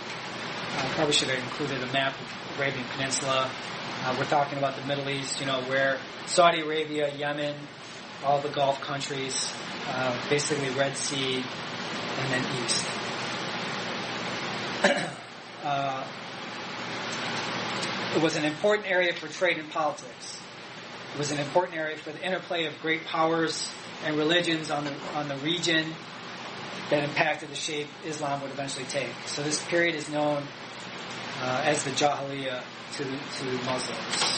[0.77, 3.51] I probably should have included a map of Arabian Peninsula.
[4.03, 7.55] Uh, we're talking about the Middle East, you know, where Saudi Arabia, Yemen,
[8.23, 9.53] all the Gulf countries,
[9.89, 11.43] uh, basically Red Sea,
[12.17, 12.87] and then east.
[15.63, 16.07] uh,
[18.15, 20.40] it was an important area for trade and politics.
[21.13, 23.69] It was an important area for the interplay of great powers
[24.05, 25.93] and religions on the on the region
[26.89, 29.11] that impacted the shape Islam would eventually take.
[29.25, 30.43] So this period is known
[31.41, 32.61] uh, as the Jahiliyyah
[32.97, 34.31] to to Muslims.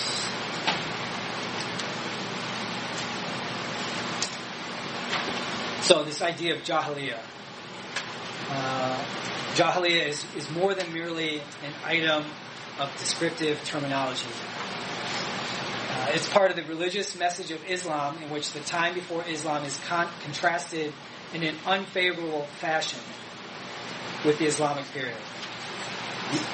[5.83, 7.19] So this idea of Jahiliyyah.
[8.49, 9.05] Uh,
[9.55, 12.23] Jahiliyyah is, is more than merely an item
[12.79, 14.29] of descriptive terminology.
[16.03, 19.63] Uh, it's part of the religious message of Islam in which the time before Islam
[19.63, 20.91] is con- contrasted
[21.33, 22.99] in an unfavorable fashion
[24.25, 25.15] with the Islamic period.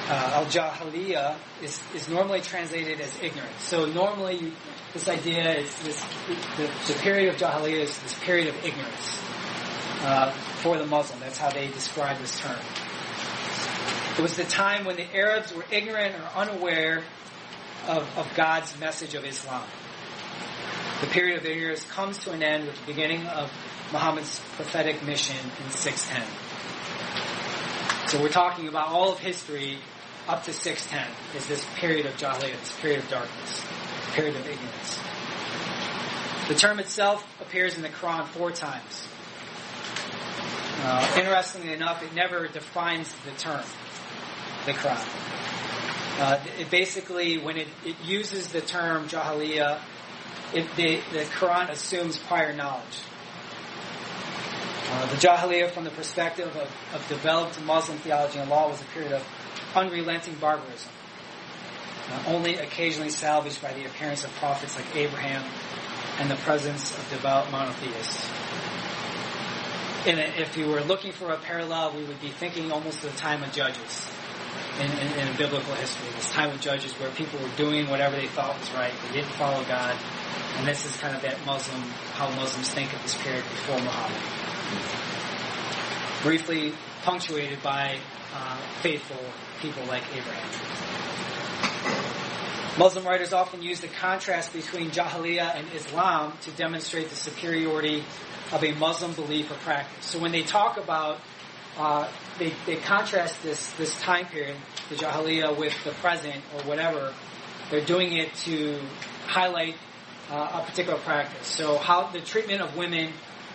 [0.08, 3.60] Uh, Al-Jahiliyyah is, is normally translated as ignorance.
[3.64, 4.52] So normally you,
[4.92, 6.00] this idea is this,
[6.56, 9.20] the, the period of Jahiliyyah is this period of ignorance
[10.02, 10.30] uh,
[10.62, 11.18] for the Muslim.
[11.18, 12.58] That's how they describe this term.
[14.16, 17.02] It was the time when the Arabs were ignorant or unaware
[17.90, 19.64] of, of God's message of Islam.
[21.00, 23.50] The period of ignorance comes to an end with the beginning of
[23.92, 26.22] Muhammad's prophetic mission in 610.
[28.08, 29.78] So we're talking about all of history
[30.28, 33.60] up to 610 is this period of Jahiliyyah, this period of darkness,
[34.12, 34.98] period of ignorance.
[36.48, 39.08] The term itself appears in the Quran four times.
[40.82, 43.64] Uh, interestingly enough, it never defines the term,
[44.66, 45.59] the Quran.
[46.18, 49.80] Uh, it basically, when it, it uses the term Jahiliyyah,
[50.52, 53.00] the, the Quran assumes prior knowledge.
[54.90, 58.84] Uh, the Jahiliyyah, from the perspective of, of developed Muslim theology and law, was a
[58.86, 59.26] period of
[59.74, 60.90] unrelenting barbarism,
[62.10, 65.44] uh, only occasionally salvaged by the appearance of prophets like Abraham
[66.18, 68.28] and the presence of devout monotheists.
[70.06, 73.18] And if you were looking for a parallel, we would be thinking almost of the
[73.18, 74.10] time of Judges
[74.78, 76.08] in, in, in biblical history.
[76.14, 78.92] This time of Judges where people were doing whatever they thought was right.
[79.08, 79.96] They didn't follow God.
[80.56, 81.80] And this is kind of that Muslim,
[82.14, 84.40] how Muslims think of this period before Muhammad
[86.22, 87.98] briefly punctuated by
[88.34, 89.16] uh, faithful
[89.60, 90.50] people like Abraham.
[92.78, 98.04] Muslim writers often use the contrast between Jahiliyyah and Islam to demonstrate the superiority
[98.52, 100.06] of a Muslim belief or practice.
[100.06, 101.18] So when they talk about,
[101.80, 104.56] uh, they, they contrast this, this time period,
[104.90, 107.14] the Jahiliyyah, with the present or whatever,
[107.70, 108.78] they're doing it to
[109.26, 109.76] highlight
[110.30, 111.46] uh, a particular practice.
[111.46, 113.12] So how the treatment of women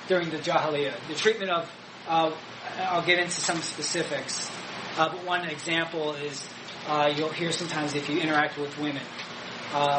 [0.07, 1.71] during the Jahiliyyah, the treatment of
[2.07, 2.31] uh,
[2.79, 4.49] I'll get into some specifics.
[4.97, 6.47] Uh, but one example is
[6.87, 9.03] uh, you'll hear sometimes if you interact with women.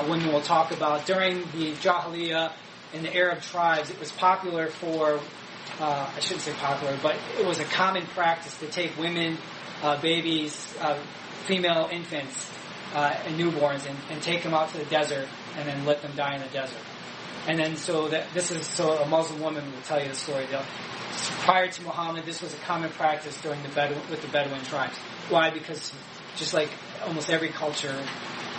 [0.08, 2.52] Women will talk about during the Jahiliyyah
[2.92, 5.20] in the Arab tribes, it was popular for,
[5.80, 9.38] uh, I shouldn't say popular, but it was a common practice to take women,
[9.82, 10.98] uh, babies, uh,
[11.44, 12.50] female infants,
[12.94, 16.34] and newborns and, and take them out to the desert and then let them die
[16.34, 16.80] in the desert.
[17.46, 20.46] And then so that this is so a Muslim woman will tell you the story.
[21.40, 24.96] Prior to Muhammad, this was a common practice during the Bedouin, with the Bedouin tribes.
[25.28, 25.50] Why?
[25.50, 25.92] Because
[26.36, 26.70] just like
[27.06, 27.96] almost every culture,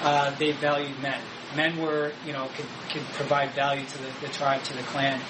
[0.01, 1.19] uh, they valued men.
[1.55, 5.21] Men were, you know, could, could provide value to the, the tribe, to the clan.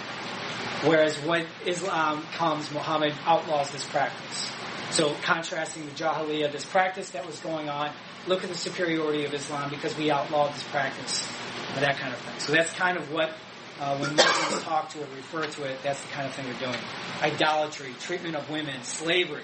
[0.83, 4.51] Whereas when Islam comes, Muhammad outlaws this practice.
[4.91, 7.91] So contrasting the Jahiliyyah, this practice that was going on,
[8.27, 11.27] look at the superiority of Islam because we outlawed this practice,
[11.75, 12.39] that kind of thing.
[12.39, 13.31] So that's kind of what,
[13.79, 16.71] uh, when Muslims talk to it, refer to it, that's the kind of thing they're
[16.71, 16.79] doing.
[17.21, 19.43] Idolatry, treatment of women, slavery,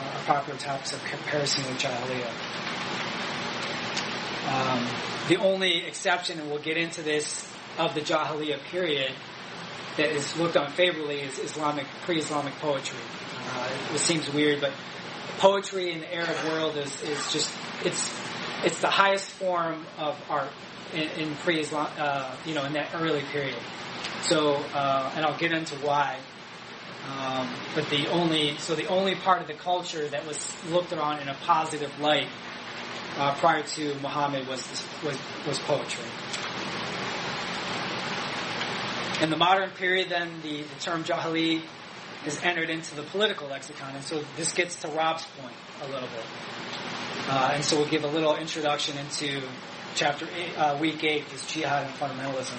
[0.00, 2.32] uh, are popular topics of comparison with Jahiliyyah.
[4.52, 4.86] Um,
[5.28, 9.12] the only exception, and we'll get into this, of the Jahiliyyah period
[9.96, 12.98] that is looked on favorably is Islamic, pre-Islamic poetry.
[13.54, 14.72] Uh, it seems weird, but
[15.38, 17.54] poetry in the Arab world is, is just,
[17.84, 18.12] it's,
[18.64, 20.50] it's the highest form of art
[20.92, 23.58] in, in pre-Islam, uh, you know, in that early period.
[24.22, 26.18] So, uh, and I'll get into why.
[27.06, 31.20] Um, but the only, so the only part of the culture that was looked on
[31.20, 32.28] in a positive light
[33.18, 34.66] uh, prior to Muhammad was,
[35.04, 36.04] was was poetry.
[39.22, 41.62] In the modern period, then the, the term Jahili
[42.26, 46.08] is entered into the political lexicon, and so this gets to Rob's point a little
[46.08, 46.24] bit.
[47.28, 49.42] Uh, and so we'll give a little introduction into
[49.94, 52.58] chapter eight, uh, week eight, this jihad and fundamentalism,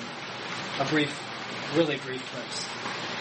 [0.80, 1.20] a brief,
[1.76, 2.66] really brief glimpse.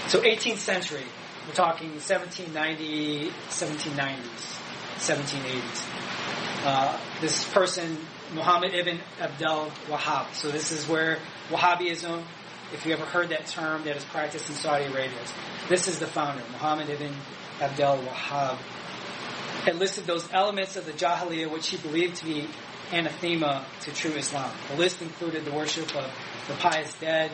[0.09, 1.05] So 18th century,
[1.47, 4.59] we're talking 1790, 1790s,
[4.97, 6.67] 1780s.
[6.67, 7.99] Uh, this person,
[8.33, 10.33] Muhammad ibn Abdul Wahhab.
[10.35, 11.19] So this is where
[11.49, 12.23] Wahhabism,
[12.75, 15.19] if you ever heard that term, that is practiced in Saudi Arabia.
[15.69, 17.15] This is the founder, Muhammad ibn
[17.61, 18.57] Abdul Wahhab.
[19.65, 22.49] Had listed those elements of the Jahiliyyah which he believed to be
[22.93, 24.51] anathema to true Islam.
[24.71, 26.13] The list included the worship of
[26.49, 27.31] the pious dead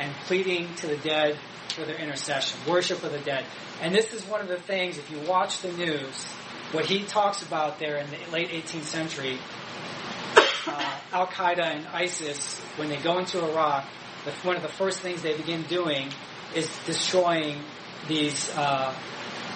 [0.00, 3.44] and pleading to the dead for their intercession, worship of the dead.
[3.80, 6.24] And this is one of the things, if you watch the news,
[6.72, 9.38] what he talks about there in the late 18th century,
[10.66, 13.86] uh, Al Qaeda and ISIS, when they go into Iraq,
[14.24, 16.10] the, one of the first things they begin doing
[16.54, 17.60] is destroying
[18.08, 18.94] these uh,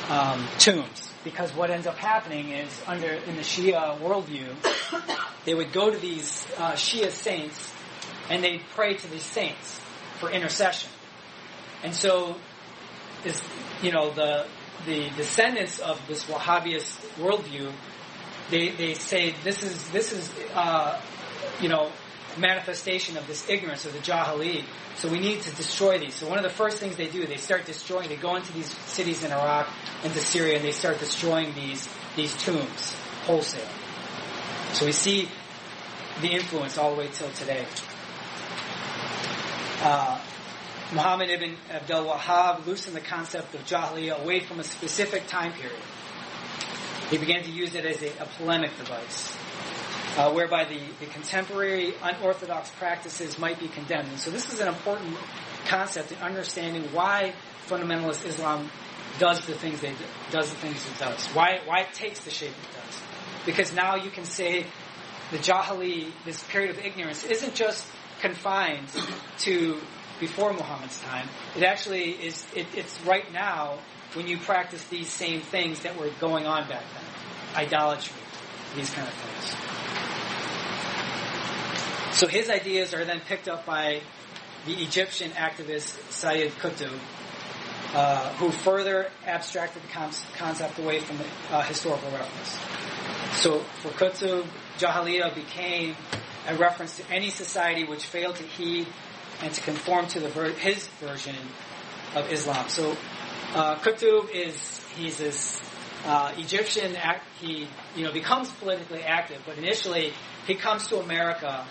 [0.09, 1.11] um, tombs.
[1.25, 4.55] Because what ends up happening is, under in the Shia worldview,
[5.45, 7.73] they would go to these uh, Shia saints
[8.31, 9.81] and they'd pray to these saints
[10.19, 10.91] for intercession.
[11.83, 12.37] And so,
[13.25, 13.41] is
[13.83, 14.47] you know the
[14.87, 17.73] the descendants of this Wahhabist worldview,
[18.51, 21.01] they, they say this is this is uh,
[21.61, 21.91] you know
[22.39, 24.65] manifestation of this ignorance of the Jahili.
[24.97, 26.15] So we need to destroy these.
[26.15, 28.09] So one of the first things they do, they start destroying.
[28.09, 29.69] They go into these cities in Iraq,
[30.05, 33.69] into Syria, and they start destroying these these tombs wholesale.
[34.73, 35.29] So we see
[36.21, 37.67] the influence all the way till today.
[39.83, 40.21] Uh,
[40.93, 45.79] Muhammad ibn Abdul Wahhab loosened the concept of Jahiliyyah away from a specific time period.
[47.11, 49.37] He began to use it as a, a polemic device,
[50.17, 54.09] uh, whereby the, the contemporary unorthodox practices might be condemned.
[54.09, 55.17] And so this is an important
[55.67, 57.35] concept in understanding why
[57.67, 58.71] fundamentalist Islam
[59.19, 61.27] does the things they do, does the things it does.
[61.29, 63.03] Why why it takes the shape it does.
[63.45, 64.67] Because now you can say
[65.31, 67.87] the Jahili, this period of ignorance, isn't just
[68.21, 68.89] confined
[69.41, 69.81] to
[70.21, 71.29] before Muhammad's time.
[71.57, 73.79] It actually is, it, it's right now
[74.15, 77.65] when you practice these same things that were going on back then.
[77.67, 78.17] Idolatry,
[78.75, 79.88] these kind of things.
[82.13, 84.01] So his ideas are then picked up by
[84.67, 86.93] the Egyptian activist Sayyid Qutb,
[87.95, 89.89] uh, who further abstracted the
[90.37, 92.59] concept away from the uh, historical reference.
[93.41, 94.47] So for Qutb,
[94.79, 95.97] Jahiliyyah became
[96.49, 98.89] a reference to any society which failed to heed
[99.43, 101.37] and to conform to ver- his version
[102.15, 102.69] of Islam.
[102.69, 102.97] So
[103.55, 105.61] uh, Qutb is he's this
[106.05, 106.97] uh, Egyptian.
[106.97, 110.13] Act, he you know becomes politically active, but initially
[110.47, 111.67] he comes to America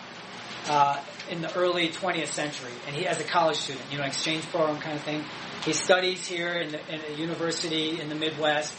[0.69, 4.45] uh, in the early 20th century, and he as a college student, you know, exchange
[4.49, 5.23] program kind of thing.
[5.65, 8.73] He studies here in, the, in a university in the Midwest.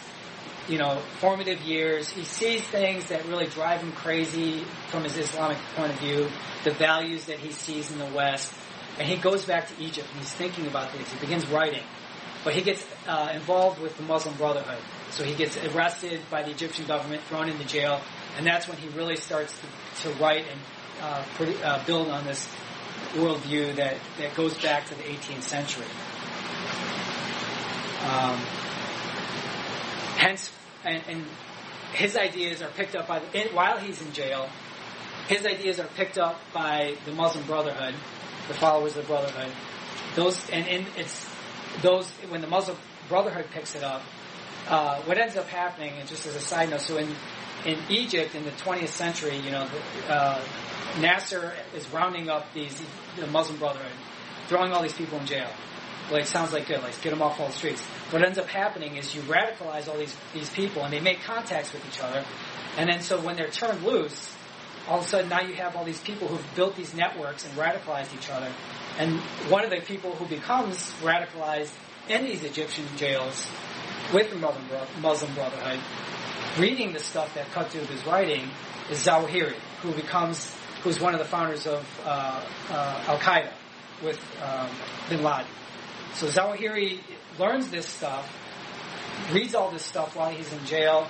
[0.68, 2.11] You know, formative years.
[2.11, 6.29] He sees things that really drive him crazy from his Islamic point of view.
[6.64, 8.53] The values that he sees in the West
[8.98, 11.11] and he goes back to Egypt and he's thinking about things.
[11.11, 11.83] He begins writing.
[12.44, 14.79] But he gets uh, involved with the Muslim Brotherhood.
[15.11, 18.01] So he gets arrested by the Egyptian government, thrown into jail,
[18.37, 20.61] and that's when he really starts to, to write and
[21.01, 22.49] uh, pretty, uh, build on this
[23.15, 25.87] worldview that, that goes back to the 18th century.
[28.05, 28.37] Um,
[30.17, 30.51] hence,
[30.85, 31.25] and, and,
[31.93, 34.51] his ideas are picked up by the, while he's in jail.
[35.27, 37.94] His ideas are picked up by the Muslim Brotherhood,
[38.46, 39.51] the followers of the Brotherhood.
[40.15, 41.29] Those and, and it's
[41.81, 42.77] those when the Muslim
[43.09, 44.03] Brotherhood picks it up.
[44.69, 47.09] Uh, what ends up happening, and just as a side note, so in
[47.65, 49.69] in Egypt in the 20th century, you know,
[50.09, 50.42] uh,
[51.00, 52.81] Nasser is rounding up these
[53.17, 53.92] the Muslim Brotherhood,
[54.48, 55.50] throwing all these people in jail,
[56.11, 56.83] it sounds like good.
[56.83, 57.85] Let's get them off all the streets.
[58.11, 61.73] What ends up happening is you radicalize all these these people, and they make contacts
[61.73, 62.25] with each other,
[62.77, 64.35] and then so when they're turned loose,
[64.88, 67.54] all of a sudden now you have all these people who've built these networks and
[67.54, 68.50] radicalized each other.
[68.98, 71.73] And one of the people who becomes radicalized
[72.09, 73.46] in these Egyptian jails
[74.13, 75.81] with the Muslim Brotherhood,
[76.59, 78.48] reading the stuff that Qutb is writing,
[78.90, 83.52] is Zawahiri, who becomes, who's one of the founders of uh, uh, Al Qaeda
[84.02, 84.69] with um,
[85.09, 85.46] Bin Laden.
[86.15, 87.00] So Zawahiri
[87.38, 88.29] learns this stuff,
[89.33, 91.06] reads all this stuff while he's in jail,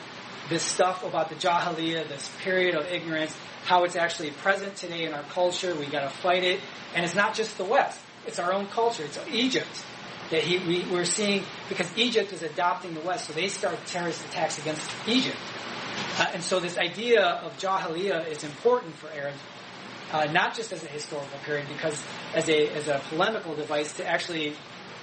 [0.49, 5.13] this stuff about the Jahiliyyah, this period of ignorance, how it's actually present today in
[5.13, 5.75] our culture.
[5.75, 6.61] We got to fight it,
[6.95, 9.05] and it's not just the West; it's our own culture.
[9.05, 9.85] It's Egypt
[10.31, 14.25] that he, we, we're seeing because Egypt is adopting the West, so they start terrorist
[14.27, 15.37] attacks against Egypt.
[16.19, 19.39] Uh, and so this idea of Jahiliyyah is important for Arabs,
[20.13, 22.03] uh, not just as a historical period, because
[22.35, 24.55] as a, as a polemical device to actually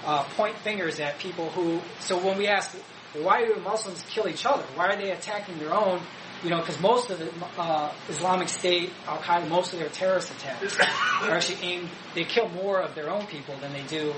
[0.04, 2.76] uh, point fingers at people who, so when we ask,
[3.14, 4.64] why do Muslims kill each other?
[4.74, 6.00] Why are they attacking their own?
[6.44, 10.30] You know, because most of the uh, Islamic State, Al Qaeda, most of their terrorist
[10.32, 10.78] attacks
[11.22, 11.88] are actually aimed.
[12.14, 14.14] They kill more of their own people than they do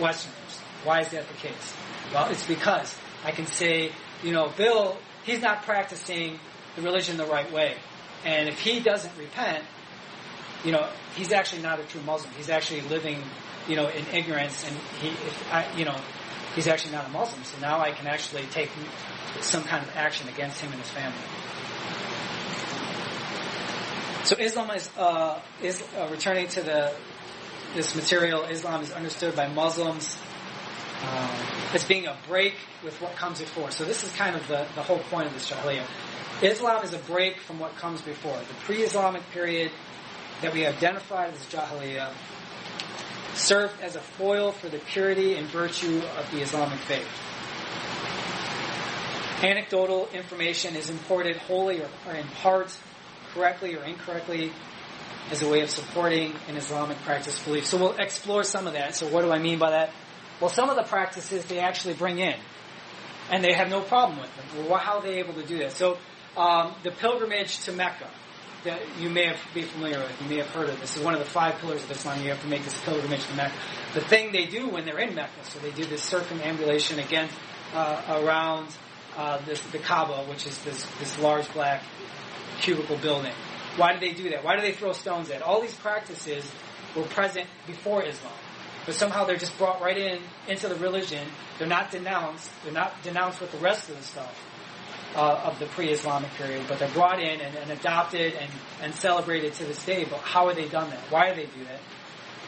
[0.00, 0.60] Westerners.
[0.84, 1.74] Why is that the case?
[2.12, 6.38] Well, it's because I can say, you know, Bill, he's not practicing
[6.76, 7.76] the religion the right way,
[8.24, 9.64] and if he doesn't repent,
[10.64, 12.32] you know, he's actually not a true Muslim.
[12.34, 13.22] He's actually living,
[13.68, 15.96] you know, in ignorance, and he, if I, you know,
[16.54, 17.42] he's actually not a Muslim.
[17.44, 18.70] So now I can actually take
[19.40, 21.18] some kind of action against him and his family.
[24.24, 26.92] So Islam is, uh, is uh, returning to the
[27.74, 28.44] this material.
[28.44, 30.16] Islam is understood by Muslims
[31.02, 31.30] um,
[31.74, 32.54] as being a break
[32.84, 33.70] with what comes before.
[33.70, 35.86] So this is kind of the, the whole point of this Jahiliyyah.
[36.42, 38.36] Islam is a break from what comes before.
[38.36, 39.70] The pre-Islamic period
[40.42, 42.12] that we identified as Jahiliyyah
[43.34, 47.08] served as a foil for the purity and virtue of the Islamic faith.
[49.42, 52.76] Anecdotal information is imported wholly or, or in part
[53.32, 54.52] correctly or incorrectly
[55.32, 57.66] as a way of supporting an Islamic practice belief.
[57.66, 58.94] So we'll explore some of that.
[58.94, 59.90] So what do I mean by that?
[60.40, 62.34] Well, some of the practices they actually bring in,
[63.30, 64.68] and they have no problem with them.
[64.68, 65.72] Well, how are they able to do that?
[65.72, 65.96] So
[66.36, 68.10] um, the pilgrimage to Mecca
[68.64, 70.78] that you may have, be familiar with, you may have heard of.
[70.80, 72.22] This is one of the five pillars of Islam.
[72.22, 73.54] You have to make this pilgrimage to Mecca.
[73.94, 77.28] The thing they do when they're in Mecca, so they do this circumambulation again
[77.74, 78.68] uh, around
[79.16, 81.82] uh, this, the Kaaba, which is this, this large black
[82.60, 83.32] cubicle building.
[83.76, 84.44] Why do they do that?
[84.44, 85.42] Why do they throw stones at?
[85.42, 86.50] All these practices
[86.94, 88.32] were present before Islam.
[88.84, 90.18] But somehow they're just brought right in
[90.48, 91.26] into the religion.
[91.58, 92.50] They're not denounced.
[92.64, 94.44] They're not denounced with the rest of the stuff
[95.14, 98.50] uh, of the pre-Islamic period, but they're brought in and, and, adopted and,
[98.82, 100.04] and celebrated to this day.
[100.04, 101.00] But how are they done that?
[101.10, 101.80] Why do they do that?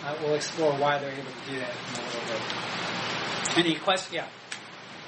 [0.04, 3.66] Uh, we'll explore why they're able to do that in a little bit.
[3.66, 4.14] Any questions?
[4.14, 4.26] Yeah.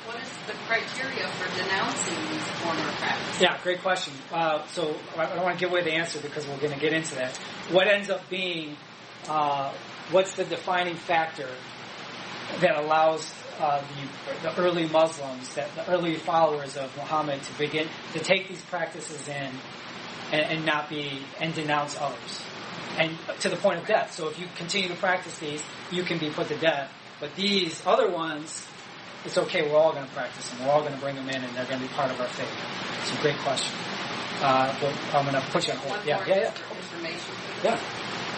[0.07, 3.43] What is the criteria for denouncing these former practices?
[3.43, 4.15] Yeah, great question.
[4.33, 6.93] Uh, so I don't want to give away the answer because we're going to get
[6.93, 7.37] into that.
[7.73, 8.77] What ends up being,
[9.29, 9.73] uh,
[10.13, 11.49] what's the defining factor
[12.61, 17.89] that allows uh, the, the, early Muslims, that the early followers of Muhammad, to begin
[18.13, 19.51] to take these practices in
[20.31, 22.43] and, and not be and denounce others,
[22.97, 24.13] and to the point of death.
[24.13, 26.93] So if you continue to practice these, you can be put to death.
[27.19, 28.65] But these other ones,
[29.27, 29.69] it's okay.
[29.69, 30.65] We're all going to practice them.
[30.67, 32.29] We're all going to bring them in, and they're going to be part of our
[32.29, 32.49] faith.
[33.03, 33.75] It's a great question.
[34.41, 34.71] Uh,
[35.13, 35.99] I'm going to put you on hold.
[35.99, 36.77] One Yeah, more yeah, yeah.
[36.79, 37.35] Information.
[37.65, 37.81] Yeah.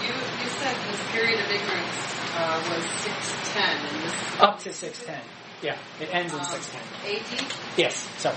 [0.01, 1.99] You, you said this period of ignorance
[2.35, 5.21] uh, was 610, and this Up to 610.
[5.61, 6.81] Yeah, it ends in um, 610.
[7.03, 7.53] AD?
[7.77, 8.37] Yes, sorry.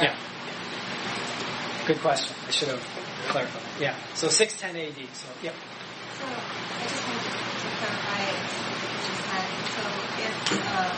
[0.00, 0.14] Yeah.
[1.86, 2.34] Good question.
[2.46, 2.80] I should have
[3.28, 3.62] clarified.
[3.80, 3.94] Yeah.
[4.14, 5.16] So 610 AD.
[5.16, 5.54] So, yep.
[6.14, 9.46] So I just wanted to clarify what you just said.
[9.74, 9.82] So
[10.48, 10.96] because they're not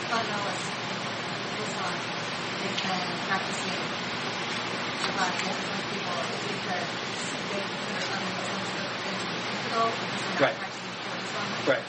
[10.39, 10.55] Right.
[10.55, 11.83] practicing Right.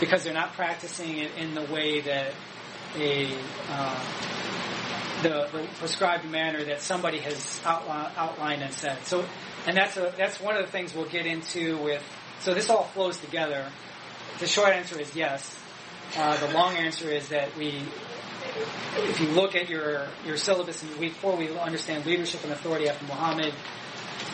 [0.00, 2.34] Because they're not practicing it in the way that
[2.98, 3.34] a
[3.70, 4.04] uh,
[5.22, 8.98] the, the prescribed manner that somebody has outlined and said.
[9.06, 9.24] So,
[9.66, 12.02] and that's a that's one of the things we'll get into with.
[12.40, 13.70] So this all flows together.
[14.40, 15.61] The short answer is yes.
[16.16, 17.82] Uh, the long answer is that we,
[18.96, 22.88] if you look at your your syllabus in week four, we understand leadership and authority
[22.88, 23.54] after Muhammad.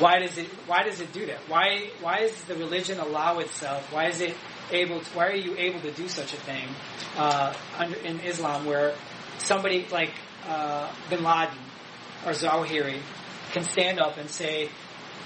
[0.01, 1.39] Why does it Why does it do that?
[1.49, 3.93] Why Why does the religion allow itself?
[3.93, 4.35] Why is it
[4.73, 5.01] able?
[5.01, 6.69] To, why are you able to do such a thing
[7.17, 8.95] uh, under, in Islam, where
[9.39, 10.13] somebody like
[10.49, 11.59] uh, Bin Laden
[12.27, 13.01] or Zawahiri
[13.53, 14.69] can stand up and say,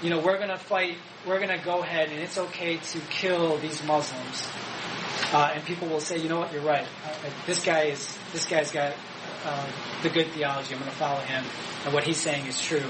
[0.03, 0.97] you know, we're going to fight.
[1.25, 4.47] We're going to go ahead, and it's okay to kill these Muslims.
[5.31, 6.85] Uh, and people will say, you know what, you're right.
[7.05, 8.93] Uh, this guy is this guy's got
[9.45, 9.67] uh,
[10.01, 10.73] the good theology.
[10.73, 11.43] I'm going to follow him,
[11.85, 12.83] and what he's saying is true,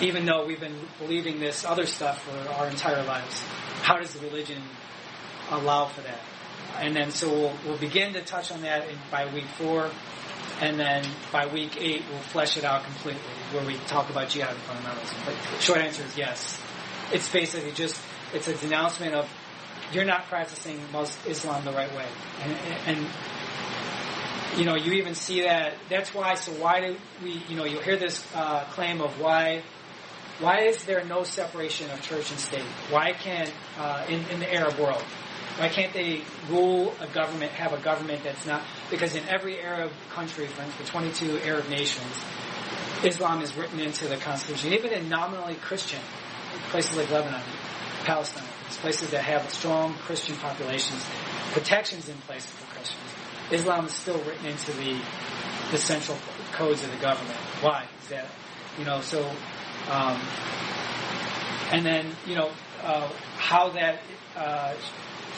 [0.00, 3.42] even though we've been believing this other stuff for our entire lives.
[3.82, 4.62] How does the religion
[5.50, 6.20] allow for that?
[6.78, 9.90] And then so we'll, we'll begin to touch on that in, by week four,
[10.60, 13.20] and then by week eight we'll flesh it out completely,
[13.52, 15.24] where we talk about jihad and fundamentalism.
[15.24, 16.60] But the short answer is yes.
[17.12, 18.00] It's basically just
[18.32, 19.28] it's a denouncement of
[19.92, 20.80] you're not practicing
[21.26, 22.06] Islam the right way,
[22.42, 23.06] and, and
[24.56, 25.74] you know you even see that.
[25.88, 26.34] That's why.
[26.34, 27.42] So why do we?
[27.48, 29.62] You know, you hear this uh, claim of why.
[30.38, 32.64] Why is there no separation of church and state?
[32.88, 35.02] Why can't uh, in, in the Arab world?
[35.58, 38.62] Why can't they rule a government, have a government that's not?
[38.90, 42.06] Because in every Arab country, for the 22 Arab nations,
[43.04, 44.72] Islam is written into the constitution.
[44.72, 46.00] Even in nominally Christian
[46.70, 47.42] places like Lebanon,
[48.04, 51.04] Palestine, places that have strong Christian populations,
[51.52, 53.00] protections in place for Christians.
[53.50, 55.00] Islam is still written into the
[55.70, 56.18] the central
[56.52, 57.38] codes of the government.
[57.60, 58.26] Why is that?
[58.78, 59.28] You know, so
[59.90, 60.20] um,
[61.72, 62.50] and then you know
[62.82, 64.00] uh, how that
[64.36, 64.74] uh,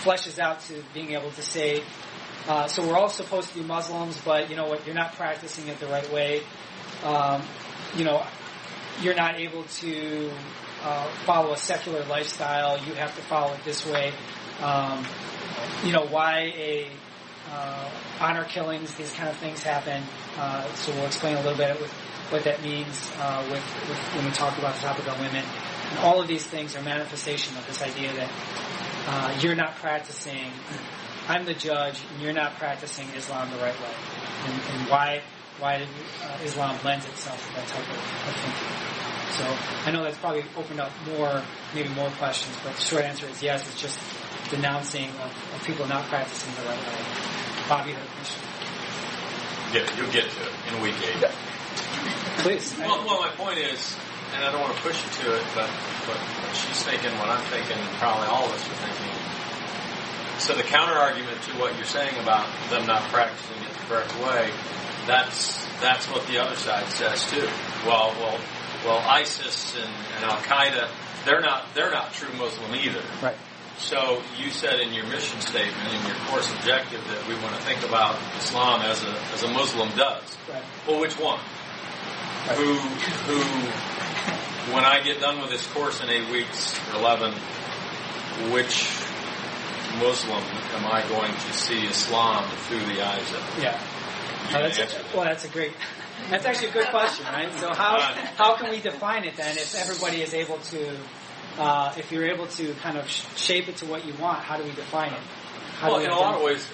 [0.03, 1.83] fleshes out to being able to say.
[2.49, 4.85] Uh, so we're all supposed to be Muslims, but you know what?
[4.85, 6.43] You're not practicing it the right way.
[7.05, 7.43] Um,
[7.97, 8.27] you know,
[9.01, 10.31] you're not able to
[10.83, 12.79] uh, follow a secular lifestyle.
[12.85, 14.13] You have to follow it this way.
[14.61, 15.05] Um,
[15.85, 16.89] you know why a
[17.51, 17.91] uh,
[18.21, 20.03] honor killings, these kind of things happen.
[20.39, 21.93] Uh, so we'll explain a little bit with
[22.31, 25.45] what that means uh, with, with, when we talk about the topic of women.
[25.91, 28.31] And all of these things are manifestation of this idea that
[29.07, 30.51] uh, you're not practicing.
[31.29, 33.95] I'm the judge, and you're not practicing Islam the right way.
[34.45, 35.23] And, and why
[35.59, 35.89] why did,
[36.23, 38.93] uh, Islam lends itself to that type of, of thinking.
[39.33, 39.45] So
[39.89, 41.43] I know that's probably opened up more,
[41.75, 43.67] maybe more questions, but the short answer is yes.
[43.69, 43.99] It's just
[44.51, 47.01] denouncing of, of people not practicing the right way.
[47.69, 48.43] Bobby had a question.
[49.73, 51.25] Yeah, you'll get to it in week eight.
[52.45, 52.77] Please.
[52.79, 53.97] Well, well, my point is,
[54.35, 55.71] and I don't want to push you to it, but,
[56.07, 56.19] but
[56.53, 59.13] she's thinking what I'm thinking, and probably all of us are thinking.
[60.41, 64.13] So the counter argument to what you're saying about them not practicing it the correct
[64.21, 64.51] way,
[65.07, 67.49] that's that's what the other side says too.
[67.87, 68.39] Well, well,
[68.85, 70.89] well, ISIS and, and Al Qaeda,
[71.25, 73.03] they're not they're not true Muslim either.
[73.23, 73.37] Right.
[73.79, 77.63] So you said in your mission statement, in your course objective, that we want to
[77.63, 80.37] think about Islam as a as a Muslim does.
[80.49, 80.63] Right.
[80.87, 81.41] Well, which one?
[82.47, 82.59] Right.
[82.59, 84.73] Who who?
[84.73, 87.33] When I get done with this course in eight weeks or eleven,
[88.53, 88.87] which
[89.99, 90.43] Muslim
[90.77, 93.59] am I going to see Islam through the eyes of?
[93.61, 93.81] Yeah.
[94.51, 95.73] You Oh, that's answer a, well, that's a great.
[96.31, 97.53] That's actually a good question, right?
[97.59, 97.99] So how
[98.37, 99.57] how can we define it then?
[99.57, 100.97] If everybody is able to,
[101.59, 104.65] uh, if you're able to kind of shape it to what you want, how do
[104.65, 105.19] we define it?
[105.79, 106.67] How Well, we in a lot of ways,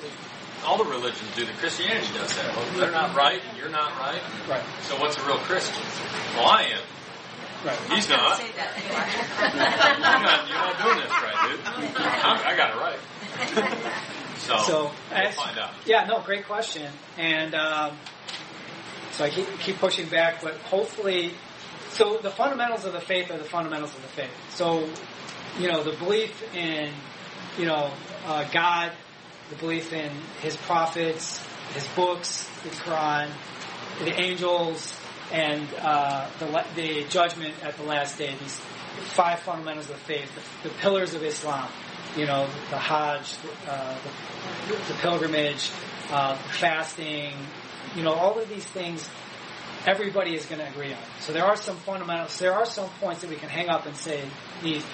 [0.64, 1.44] all the religions do.
[1.46, 2.54] The Christianity does that.
[2.56, 4.20] Well, they're not right, and you're not right.
[4.48, 4.62] Right.
[4.82, 5.82] So what's a real Christian?
[6.36, 6.80] Well, I am.
[7.64, 7.78] Right.
[7.90, 8.38] He's not.
[8.38, 8.70] Say that.
[9.98, 11.96] You're not, you're not doing this right, dude.
[11.96, 14.04] I'm, I got it right.
[14.38, 15.70] So, So, we'll find out.
[15.86, 16.90] Yeah, no, great question.
[17.16, 17.96] And um,
[19.12, 21.34] so I keep, keep pushing back, but hopefully,
[21.90, 24.30] so the fundamentals of the faith are the fundamentals of the faith.
[24.50, 24.88] So,
[25.58, 26.92] you know, the belief in,
[27.58, 27.90] you know,
[28.26, 28.92] uh, God,
[29.50, 30.10] the belief in
[30.40, 33.30] His prophets, His books, the Quran,
[34.00, 34.94] the angels,
[35.32, 38.34] and uh, the, the judgment at the last day.
[38.40, 38.60] These
[39.14, 40.30] five fundamentals of the faith,
[40.62, 41.68] the, the pillars of Islam.
[42.16, 43.36] You know, the Hajj,
[43.68, 43.96] uh,
[44.68, 45.70] the, the pilgrimage,
[46.10, 47.32] uh, fasting.
[47.96, 49.08] You know, all of these things.
[49.86, 51.00] Everybody is going to agree on.
[51.20, 52.36] So there are some fundamentals.
[52.38, 54.22] There are some points that we can hang up and say
[54.62, 54.84] these.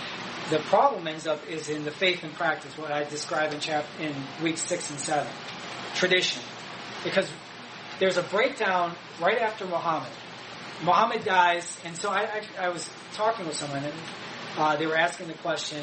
[0.51, 3.87] The problem ends up is in the faith and practice, what I describe in chap
[3.99, 5.33] in week six and seven,
[5.95, 6.43] tradition,
[7.03, 7.31] because
[7.99, 10.12] there's a breakdown right after Muhammad.
[10.83, 13.95] Muhammad dies, and so I, I, I was talking with someone, and
[14.59, 15.83] uh, they were asking the question: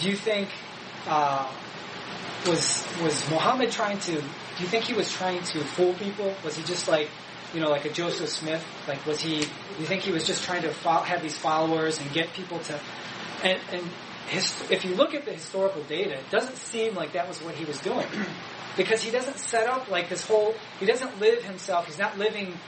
[0.00, 0.48] Do you think
[1.06, 1.50] uh,
[2.46, 4.12] was was Muhammad trying to?
[4.12, 6.34] Do you think he was trying to fool people?
[6.44, 7.08] Was he just like
[7.54, 8.64] you know, like a Joseph Smith?
[8.86, 9.40] Like, was he?
[9.40, 12.58] Do you think he was just trying to fo- have these followers and get people
[12.60, 12.80] to?
[13.42, 13.82] And, and
[14.28, 17.54] his, if you look at the historical data, it doesn't seem like that was what
[17.54, 18.06] he was doing,
[18.76, 20.54] because he doesn't set up like this whole.
[20.80, 21.86] He doesn't live himself.
[21.86, 22.58] He's not living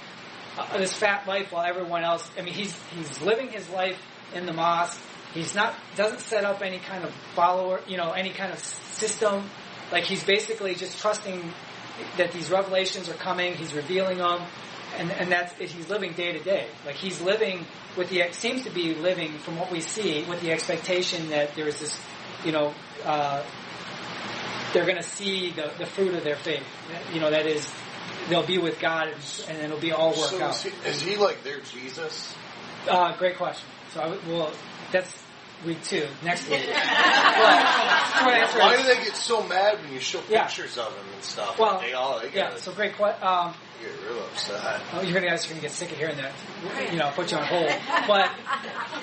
[0.57, 2.29] uh, this fat life while everyone else.
[2.39, 4.01] I mean, he's he's living his life
[4.35, 5.01] in the mosque.
[5.35, 9.45] He's not doesn't set up any kind of follower, you know, any kind of system.
[9.93, 11.53] Like he's basically just trusting
[12.17, 13.55] that these revelations are coming.
[13.55, 14.43] He's revealing them,
[14.97, 16.67] and and that's he's living day to day.
[16.87, 17.67] Like he's living
[17.97, 21.69] with the seems to be living from what we see with the expectation that there
[21.69, 21.99] is this,
[22.45, 22.75] you know.
[23.05, 23.45] Uh,
[24.73, 26.65] they're going to see the, the fruit of their faith.
[27.13, 27.71] You know, that is,
[28.29, 29.09] they'll be with God
[29.49, 30.55] and, it'll be all work So out.
[30.55, 32.35] is he, is he like their Jesus?
[32.89, 33.67] Uh, great question.
[33.95, 34.53] So I well,
[34.93, 35.23] that's
[35.67, 36.67] week two, next week.
[36.67, 40.45] but, short answer Why is- do they get so mad when you show Yeah.
[40.45, 41.59] pictures of them and stuff?
[41.59, 43.27] well, they all they yeah, get, so great question.
[43.27, 44.81] Um, get real upset.
[44.93, 46.33] Oh, you're gonna guys are gonna get sick of hearing that.
[46.93, 47.73] You know, put you on hold.
[48.07, 48.31] But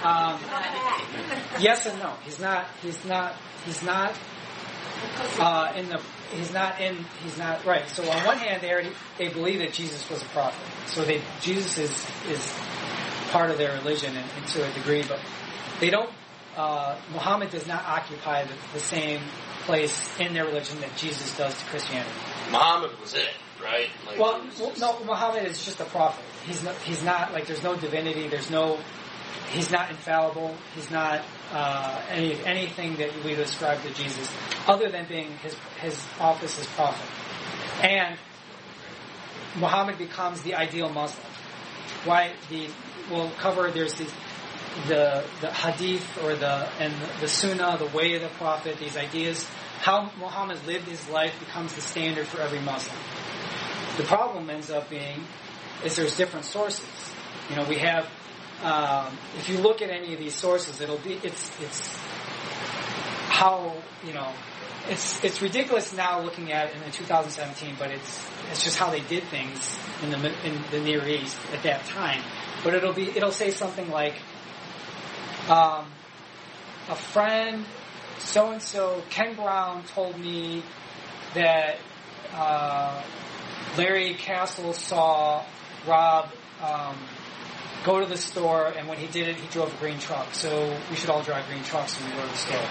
[0.05, 0.39] um,
[1.59, 2.13] yes and no.
[2.23, 2.65] He's not.
[2.81, 3.33] He's not.
[3.65, 4.13] He's not
[5.39, 6.01] uh, in the.
[6.33, 7.05] He's not in.
[7.23, 7.87] He's not right.
[7.89, 10.59] So on one hand, they already they believe that Jesus was a prophet.
[10.89, 12.53] So they Jesus is is
[13.31, 15.19] part of their religion and, and to a degree, but
[15.79, 16.09] they don't.
[16.55, 19.21] Uh, Muhammad does not occupy the, the same
[19.65, 22.09] place in their religion that Jesus does to Christianity.
[22.49, 23.27] Muhammad was it,
[23.61, 23.89] right?
[24.07, 26.23] Like, Well, just- no, Muhammad is just a prophet.
[26.45, 28.27] He's not, he's not like there's no divinity.
[28.27, 28.79] There's no.
[29.51, 30.55] He's not infallible.
[30.75, 31.21] He's not
[31.51, 34.31] uh, any anything that we would ascribe to Jesus,
[34.67, 37.05] other than being his his office as prophet.
[37.81, 38.17] And
[39.57, 41.25] Muhammad becomes the ideal Muslim.
[42.05, 42.69] Why the
[43.11, 44.07] we'll cover there's the
[44.87, 49.45] the the hadith or the and the sunnah, the way of the prophet, these ideas,
[49.79, 52.97] how Muhammad lived his life becomes the standard for every Muslim.
[53.97, 55.23] The problem ends up being
[55.83, 56.85] is there's different sources.
[57.49, 58.07] You know, we have
[58.63, 61.87] um, if you look at any of these sources, it'll be it's it's
[63.29, 64.31] how you know
[64.89, 69.01] it's it's ridiculous now looking at it in 2017, but it's it's just how they
[69.01, 72.21] did things in the in the Near East at that time.
[72.63, 74.15] But it'll be it'll say something like
[75.49, 75.85] um,
[76.89, 77.65] a friend
[78.19, 80.63] so and so Ken Brown told me
[81.33, 81.77] that
[82.33, 83.01] uh,
[83.77, 85.45] Larry Castle saw
[85.87, 86.29] Rob
[86.61, 86.97] um,
[87.83, 90.33] go to the store, and when he did it, he drove a green truck.
[90.33, 92.67] So we should all drive green trucks when we go to the store.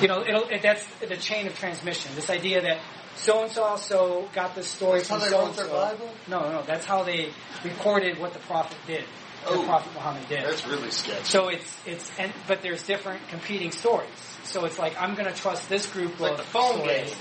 [0.00, 2.14] You know, it'll, it, that's the chain of transmission.
[2.14, 2.80] This idea that
[3.16, 6.10] so and so also got this story That's how from so and so.
[6.28, 7.30] No, no, that's how they
[7.64, 9.04] recorded what the prophet did.
[9.46, 9.60] Oh.
[9.60, 10.44] the prophet Muhammad did.
[10.44, 11.24] That's really sketchy.
[11.24, 14.08] So it's it's and but there's different competing stories.
[14.44, 17.10] So it's like I'm going to trust this group like of the phone stories.
[17.10, 17.18] game.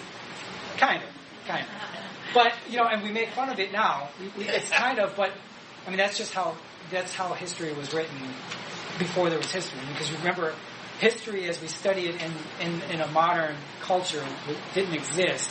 [0.77, 1.09] Kind of,
[1.47, 1.71] kind of.
[2.33, 4.09] But you know, and we make fun of it now.
[4.19, 5.31] We, we, it's kind of, but
[5.85, 6.57] I mean, that's just how
[6.91, 8.17] that's how history was written
[8.97, 9.79] before there was history.
[9.91, 10.53] Because you remember,
[10.99, 14.23] history as we study it in in, in a modern culture
[14.73, 15.49] didn't exist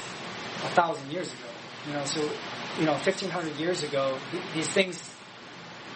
[0.64, 1.48] a thousand years ago.
[1.86, 2.20] You know, so
[2.78, 4.18] you know, 1500 years ago,
[4.54, 5.02] these things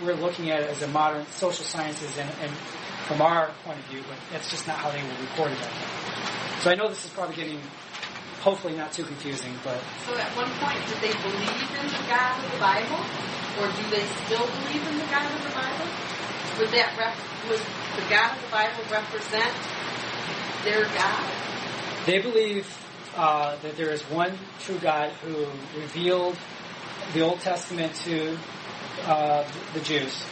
[0.05, 2.53] we're looking at it as a modern social sciences and, and
[3.07, 6.61] from our point of view, but that's just not how they were recorded back then.
[6.61, 7.61] So I know this is probably getting
[8.40, 12.42] hopefully not too confusing, but So at one point, did they believe in the God
[12.42, 12.98] of the Bible?
[13.61, 15.86] Or do they still believe in the God of the Bible?
[16.59, 19.53] Would that rep- would the God of the Bible represent
[20.64, 21.42] their God?
[22.07, 22.66] they believe
[23.16, 25.46] uh, that there is one true God who
[25.80, 26.36] revealed
[27.14, 28.36] the Old Testament to
[29.05, 30.24] uh, the Jews,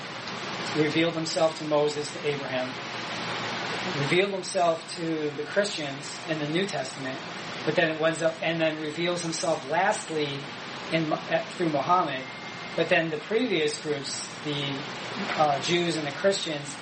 [0.76, 2.68] revealed himself to Moses, to Abraham,
[4.02, 7.18] revealed himself to the Christians in the New Testament,
[7.64, 10.28] but then it ends up and then reveals himself lastly
[10.92, 11.06] in
[11.56, 12.22] through Muhammad.
[12.76, 14.72] But then the previous groups, the
[15.36, 16.74] uh, Jews and the Christians,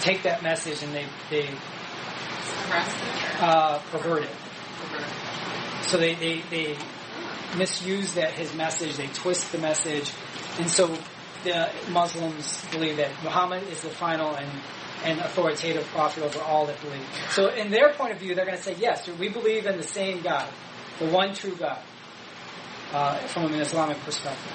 [0.00, 1.48] take that message and they they
[2.42, 4.30] Suppressed it or uh, pervert it.
[5.82, 6.76] So they, they, they
[7.56, 10.10] misuse that his message, they twist the message,
[10.58, 10.96] and so
[11.44, 14.48] the Muslims believe that Muhammad is the final and,
[15.04, 17.06] and authoritative prophet over all that believe.
[17.30, 19.82] So in their point of view, they're going to say, yes, we believe in the
[19.82, 20.48] same God,
[20.98, 21.80] the one true God,
[22.92, 24.52] uh, from an Islamic perspective.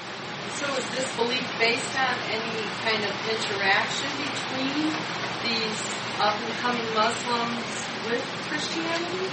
[0.54, 4.90] So is this belief based on any kind of interaction between
[5.44, 5.82] these
[6.20, 9.28] up and coming Muslims with Christianity?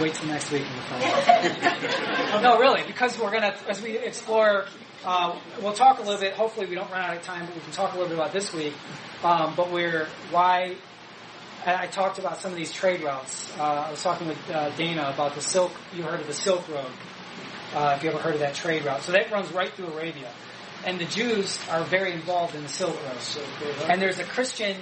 [0.00, 2.42] Wait till next week and we'll find out.
[2.42, 4.66] no, really, because we're gonna as we explore.
[5.04, 6.34] Uh, we'll talk a little bit.
[6.34, 8.32] Hopefully, we don't run out of time, but we can talk a little bit about
[8.32, 8.74] this week.
[9.22, 10.76] Um, but we're why.
[11.66, 13.52] I talked about some of these trade routes.
[13.58, 15.72] Uh, I was talking with uh, Dana about the Silk.
[15.94, 16.90] You heard of the Silk Road?
[17.74, 20.30] Uh, if you ever heard of that trade route, so that runs right through Arabia,
[20.86, 23.90] and the Jews are very involved in the Silk Road.
[23.90, 24.76] And there's a Christian,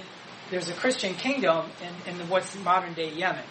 [0.49, 1.65] there's a Christian kingdom
[2.07, 3.43] in, in what's modern day Yemen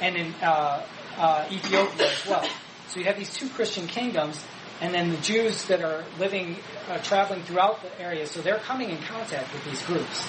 [0.00, 0.84] and in uh,
[1.16, 2.48] uh, Ethiopia as well.
[2.88, 4.44] So you have these two Christian kingdoms,
[4.80, 6.56] and then the Jews that are living,
[6.88, 8.26] uh, traveling throughout the area.
[8.26, 10.24] So they're coming in contact with these groups.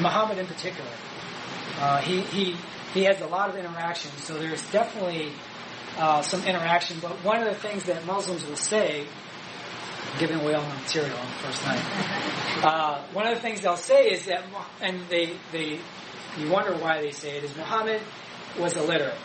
[0.00, 0.90] Muhammad in particular,
[1.78, 2.56] uh, he he
[2.94, 4.10] he has a lot of interaction.
[4.18, 5.32] So there's definitely
[5.98, 6.98] uh, some interaction.
[7.00, 9.06] But one of the things that Muslims will say,
[10.18, 11.82] giving away all my material on the first night.
[12.62, 14.44] Uh, one of the things they'll say is that,
[14.80, 15.80] and they they
[16.38, 18.00] you wonder why they say it is Muhammad
[18.58, 19.18] was illiterate.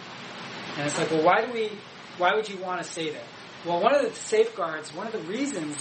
[0.78, 1.71] And it's like, well, why do we,
[2.17, 3.23] why would you want to say that?
[3.68, 5.76] Well, one of the safeguards, one of the reasons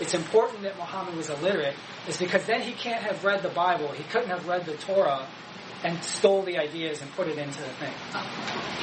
[0.00, 1.74] it's important that Muhammad was illiterate
[2.08, 5.26] is because then he can't have read the Bible, he couldn't have read the Torah
[5.84, 7.92] and stole the ideas and put it into the thing.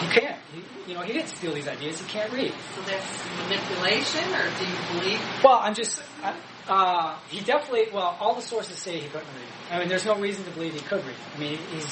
[0.01, 0.37] He can't.
[0.53, 1.99] He, you know, he didn't steal these ideas.
[2.01, 2.53] He can't read.
[2.75, 5.21] So that's manipulation, or do you believe?
[5.43, 6.01] Well, I'm just.
[6.23, 6.35] I-
[6.69, 7.87] Uh, he definitely.
[7.91, 9.49] Well, all the sources say he couldn't read.
[9.71, 11.15] I mean, there's no reason to believe he could read.
[11.35, 11.89] I mean, he's,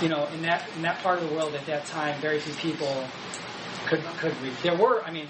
[0.00, 2.54] you know, in that in that part of the world at that time, very few
[2.54, 3.04] people
[3.86, 4.54] could could read.
[4.62, 5.02] There were.
[5.04, 5.28] I mean,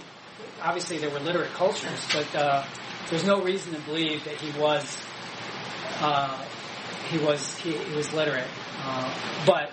[0.63, 2.65] obviously there were literate cultures, but uh,
[3.11, 4.99] there's no reason to believe that he was.
[6.01, 6.45] Uh,
[7.11, 8.47] he was he, he was literate,
[8.85, 9.15] uh,
[9.47, 9.71] but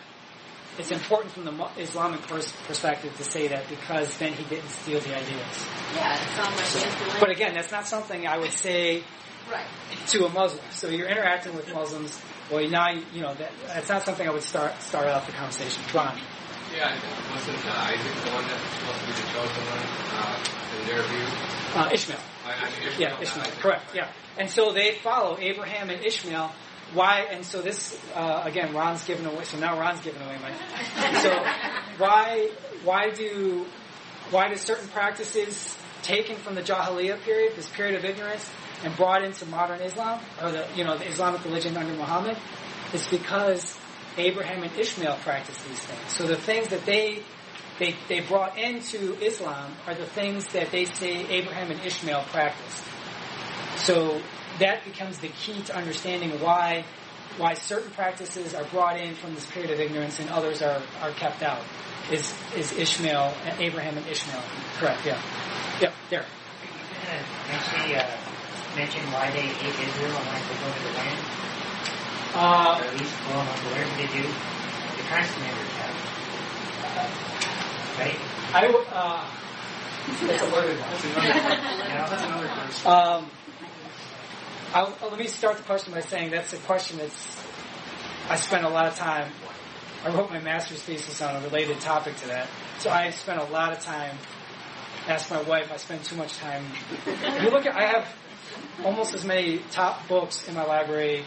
[0.77, 4.99] it's important from the Islamic pers- perspective to say that because then he didn't steal
[4.99, 5.67] the ideas.
[5.95, 7.19] Yeah, it sounds like manipulation.
[7.19, 9.03] But again, that's not something I would say
[9.51, 9.65] right.
[10.07, 10.63] to a Muslim.
[10.71, 12.19] So you're interacting with Muslims.
[12.51, 15.83] Well, now you, know that, that's not something I would start start off the conversation.
[15.93, 16.19] Ron,
[16.76, 16.91] Yeah,
[17.32, 19.80] wasn't uh, Isaac the one that's supposed to be the chosen one
[20.19, 21.26] uh, in their view?
[21.76, 22.19] uh, Ishmael.
[22.45, 23.51] I, I mean, Ishmael, Yeah, Ishmael.
[23.61, 23.95] Correct.
[23.95, 26.51] Yeah, and so they follow Abraham and Ishmael.
[26.93, 27.28] Why?
[27.32, 29.43] And so this uh, again, Ron's given away.
[29.45, 30.51] So now Ron's giving away my.
[31.21, 31.32] So
[31.97, 32.49] why?
[32.84, 33.65] Why do?
[34.32, 38.49] Why do certain practices taken from the Jahiliyyah period, this period of ignorance,
[38.84, 42.38] and brought into modern Islam or the you know the Islamic religion under Muhammad?
[42.93, 43.78] is because
[44.18, 46.11] Abraham and Ishmael practiced these things.
[46.11, 47.24] So the things that they
[47.78, 52.84] they, they brought into Islam are the things that they say Abraham and Ishmael practiced.
[53.78, 54.22] So
[54.59, 56.86] that becomes the key to understanding why
[57.38, 61.11] why certain practices are brought in from this period of ignorance and others are, are
[61.11, 61.61] kept out.
[62.11, 64.41] Is is Ishmael Abraham and Ishmael
[64.78, 65.05] correct?
[65.05, 65.20] Yeah.
[65.82, 66.26] Yep, there.
[67.51, 68.07] actually uh,
[68.76, 71.54] mention why they hate Israel and why they go to the land?
[72.38, 75.95] Uh, at least, well, whatever they do, the have.
[76.83, 78.19] Uh, right?
[78.53, 79.23] I uh,
[80.27, 80.89] that's a loaded one.
[80.91, 82.91] That's another question.
[82.91, 83.31] Um,
[84.73, 87.38] I'll, uh, let me start the question by saying that's a question that's
[88.29, 89.31] I spent a lot of time.
[90.03, 93.45] I wrote my master's thesis on a related topic to that, so I spent a
[93.45, 94.17] lot of time.
[95.07, 95.71] Ask my wife.
[95.71, 96.65] I spend too much time.
[97.41, 98.13] You look at, I have
[98.83, 101.23] almost as many top books in my library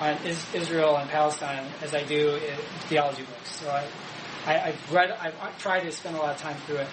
[0.00, 2.56] on is, Israel and Palestine as I do in
[2.88, 3.60] theology books.
[3.60, 3.84] So I,
[4.46, 5.10] I, I've read.
[5.10, 6.88] I've, tried to spend a lot of time through it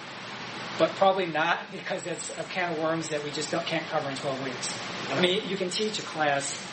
[0.78, 4.10] but probably not because that's a can of worms that we just don't, can't cover
[4.10, 4.78] in 12 weeks.
[5.10, 6.66] I mean, you can teach a class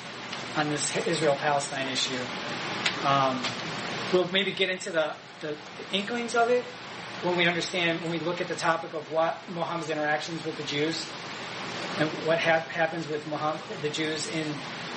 [0.55, 2.19] on this Israel-Palestine issue.
[3.05, 3.41] Um,
[4.11, 6.63] we'll maybe get into the, the, the inklings of it
[7.23, 10.63] when we understand, when we look at the topic of what Muhammad's interactions with the
[10.63, 11.05] Jews
[11.97, 14.47] and what hap- happens with Muhammad, the Jews in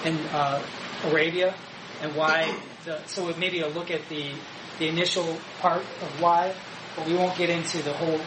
[0.05, 0.62] in uh,
[1.11, 1.54] Arabia
[2.02, 2.54] and why.
[2.84, 4.30] The, so maybe a look at the
[4.78, 6.54] the initial part of why,
[6.94, 8.20] but we won't get into the whole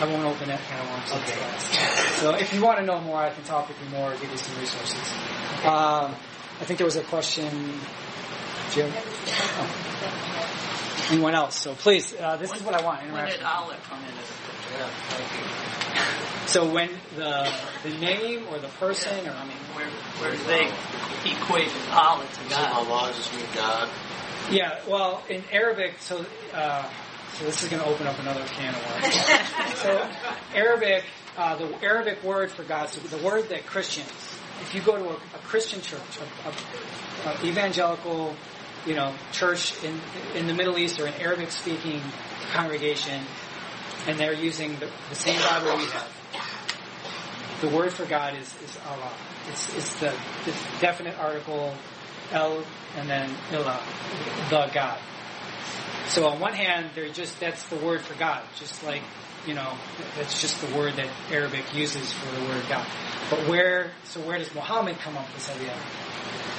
[0.00, 1.12] I won't open that can of worms.
[1.12, 2.20] Okay.
[2.20, 4.30] So if you want to know more, I can talk with you more or give
[4.30, 5.12] you some resources.
[5.62, 6.14] Um,
[6.60, 7.50] I think there was a question,
[8.72, 8.90] Jim.
[8.96, 10.26] Oh.
[11.10, 11.58] Anyone else?
[11.58, 13.02] So please, uh, this is what I want.
[13.12, 14.78] When did Allah come into the picture?
[14.78, 16.46] Yeah, thank you.
[16.46, 17.52] So when the
[17.82, 19.86] the name or the person or I mean, where,
[20.18, 20.66] where do they
[21.30, 22.90] equate Allah to Doesn't God?
[22.90, 23.88] Allah just mean God?
[24.50, 26.88] yeah, well in Arabic, so uh,
[27.34, 29.78] so this is going to open up another can of worms.
[29.80, 30.10] so
[30.54, 31.04] Arabic,
[31.36, 34.08] uh, the Arabic word for God, so the word that Christians,
[34.60, 36.00] if you go to a, a Christian church,
[36.44, 38.34] a, a, a evangelical,
[38.86, 40.00] you know, church in
[40.34, 42.00] in the Middle East or an Arabic speaking
[42.52, 43.22] congregation,
[44.06, 46.08] and they're using the, the same Bible we have,
[47.60, 49.12] the word for God is, is Allah.
[49.48, 50.14] It's, it's the,
[50.44, 51.74] the definite article,
[52.32, 52.64] El,
[52.96, 53.80] and then Ilah,
[54.48, 54.98] the God.
[56.08, 59.02] So on one hand, they're just, that's the word for God, just like,
[59.46, 59.72] you know,
[60.16, 62.86] that's just the word that Arabic uses for the word God.
[63.30, 65.76] But where, so where does Muhammad come up with this idea?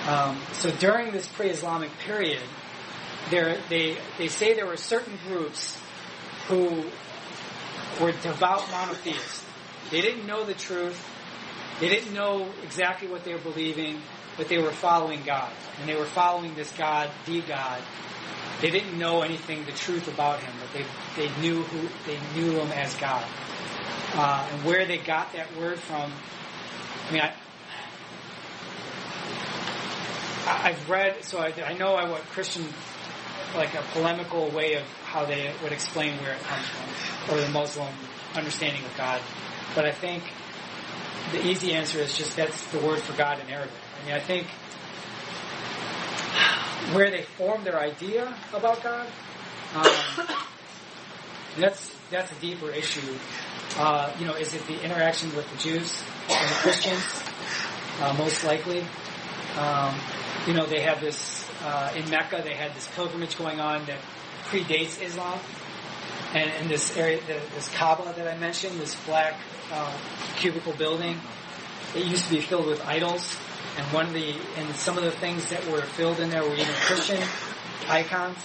[0.08, 2.42] Um, so during this pre-Islamic period,
[3.30, 5.80] there, they, they say there were certain groups
[6.48, 6.84] who
[8.02, 9.46] were devout monotheists.
[9.92, 11.08] They didn't know the truth.
[11.80, 14.02] They didn't know exactly what they were believing,
[14.38, 15.52] but they were following God.
[15.80, 17.82] And they were following this God, the God.
[18.62, 22.60] They didn't know anything, the truth about him, but they, they knew who, they knew
[22.60, 23.26] him as God.
[24.14, 26.12] Uh, and where they got that word from,
[27.10, 27.34] I mean, I,
[30.48, 32.66] I've read, so I, I know I what Christian,
[33.56, 37.50] like a polemical way of how they would explain where it comes from, or the
[37.50, 37.94] Muslim
[38.36, 39.22] understanding of God.
[39.76, 40.24] But I think
[41.32, 43.74] the easy answer is just that's the word for God in Arabic.
[44.02, 44.48] I mean, I think
[46.96, 49.08] where they formed their idea about God,
[49.76, 50.28] um,
[51.58, 53.14] That's that's a deeper issue.
[53.78, 57.04] Uh, you know, is it the interaction with the Jews and the Christians?
[58.00, 58.82] Uh, most likely.
[59.58, 59.96] Um,
[60.48, 62.42] you know, they have this uh, in Mecca.
[62.44, 64.00] They had this pilgrimage going on that
[64.46, 65.40] predates Islam,
[66.34, 67.22] and in this area,
[67.56, 69.36] this Kaaba that I mentioned, this black
[69.72, 69.96] uh,
[70.38, 71.18] cubicle building,
[71.96, 73.38] it used to be filled with idols,
[73.78, 76.56] and one of the and some of the things that were filled in there were
[76.56, 77.22] even Christian
[77.88, 78.38] icons,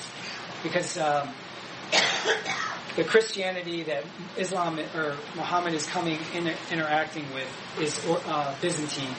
[0.63, 1.31] because um,
[2.97, 4.05] the Christianity that
[4.37, 7.49] Islam or Muhammad is coming in interacting with
[7.81, 9.15] is uh, Byzantine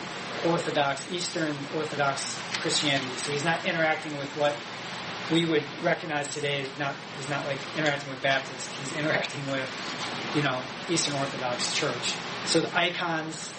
[0.45, 3.09] Orthodox, Eastern Orthodox Christianity.
[3.17, 4.55] So he's not interacting with what
[5.31, 6.61] we would recognize today.
[6.61, 8.67] Is not he's not like interacting with Baptists.
[8.79, 12.15] He's interacting with you know Eastern Orthodox Church.
[12.45, 13.53] So the icons,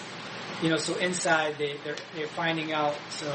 [0.61, 2.95] you know, so inside they they're, they're finding out.
[3.09, 3.31] So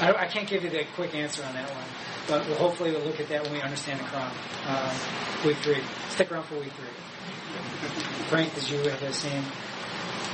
[0.00, 1.84] I, I can't give you the quick answer on that one,
[2.28, 4.32] but we'll hopefully we'll look at that when we understand the Quran.
[4.66, 5.82] Uh, week three.
[6.10, 6.88] Stick around for week three.
[8.28, 9.44] Frank, did you have the same?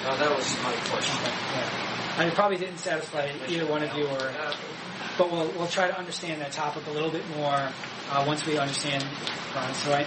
[0.05, 1.17] No, that was my question.
[1.25, 1.89] Yeah.
[2.19, 4.33] I probably didn't satisfy either one of you, or
[5.17, 7.71] but we'll we'll try to understand that topic a little bit more
[8.11, 9.05] uh, once we understand
[9.53, 9.75] Quran.
[9.75, 10.07] So I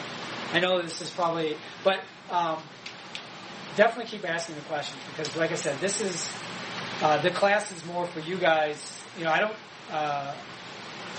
[0.54, 2.58] I know this is probably, but um,
[3.76, 6.30] definitely keep asking the questions because, like I said, this is
[7.02, 9.00] uh, the class is more for you guys.
[9.18, 9.56] You know, I don't.
[9.90, 10.34] Uh,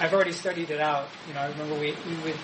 [0.00, 1.08] I've already studied it out.
[1.28, 2.36] You know, I remember we, we would,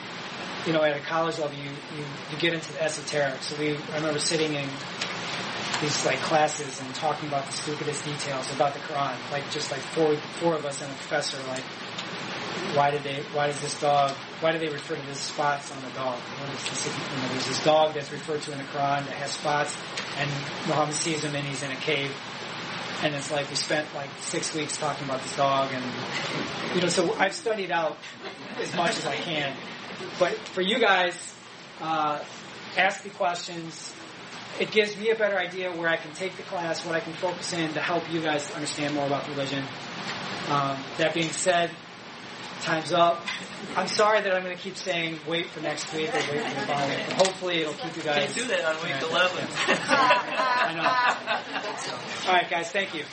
[0.66, 3.42] you know, at a college level, you, you, you get into the esoteric.
[3.42, 4.68] So we, I remember sitting in
[5.80, 9.14] these like classes and talking about the stupidest details about the Quran.
[9.30, 11.64] Like just like four, four of us and a professor, like,
[12.74, 14.10] why did they, why does this dog,
[14.40, 16.18] why do they refer to this spots on the dog?
[16.18, 19.14] What is this, you know, there's this dog that's referred to in the Quran that
[19.14, 19.76] has spots
[20.18, 20.28] and
[20.66, 22.12] Muhammad sees him and he's in a cave
[23.02, 25.84] and it's like we spent like six weeks talking about this dog and
[26.74, 27.96] you know so i've studied out
[28.60, 29.54] as much as i can
[30.18, 31.14] but for you guys
[31.80, 32.20] uh,
[32.76, 33.94] ask the questions
[34.60, 37.12] it gives me a better idea where i can take the class what i can
[37.14, 39.64] focus in to help you guys understand more about religion
[40.48, 41.70] um, that being said
[42.62, 43.24] time's up
[43.76, 46.60] i'm sorry that i'm going to keep saying wait for next week or wait for
[46.60, 49.48] the following hopefully it'll keep you guys Can't do that on week 11.
[50.60, 52.28] I know.
[52.28, 52.70] All right, guys.
[52.72, 53.04] Thank you.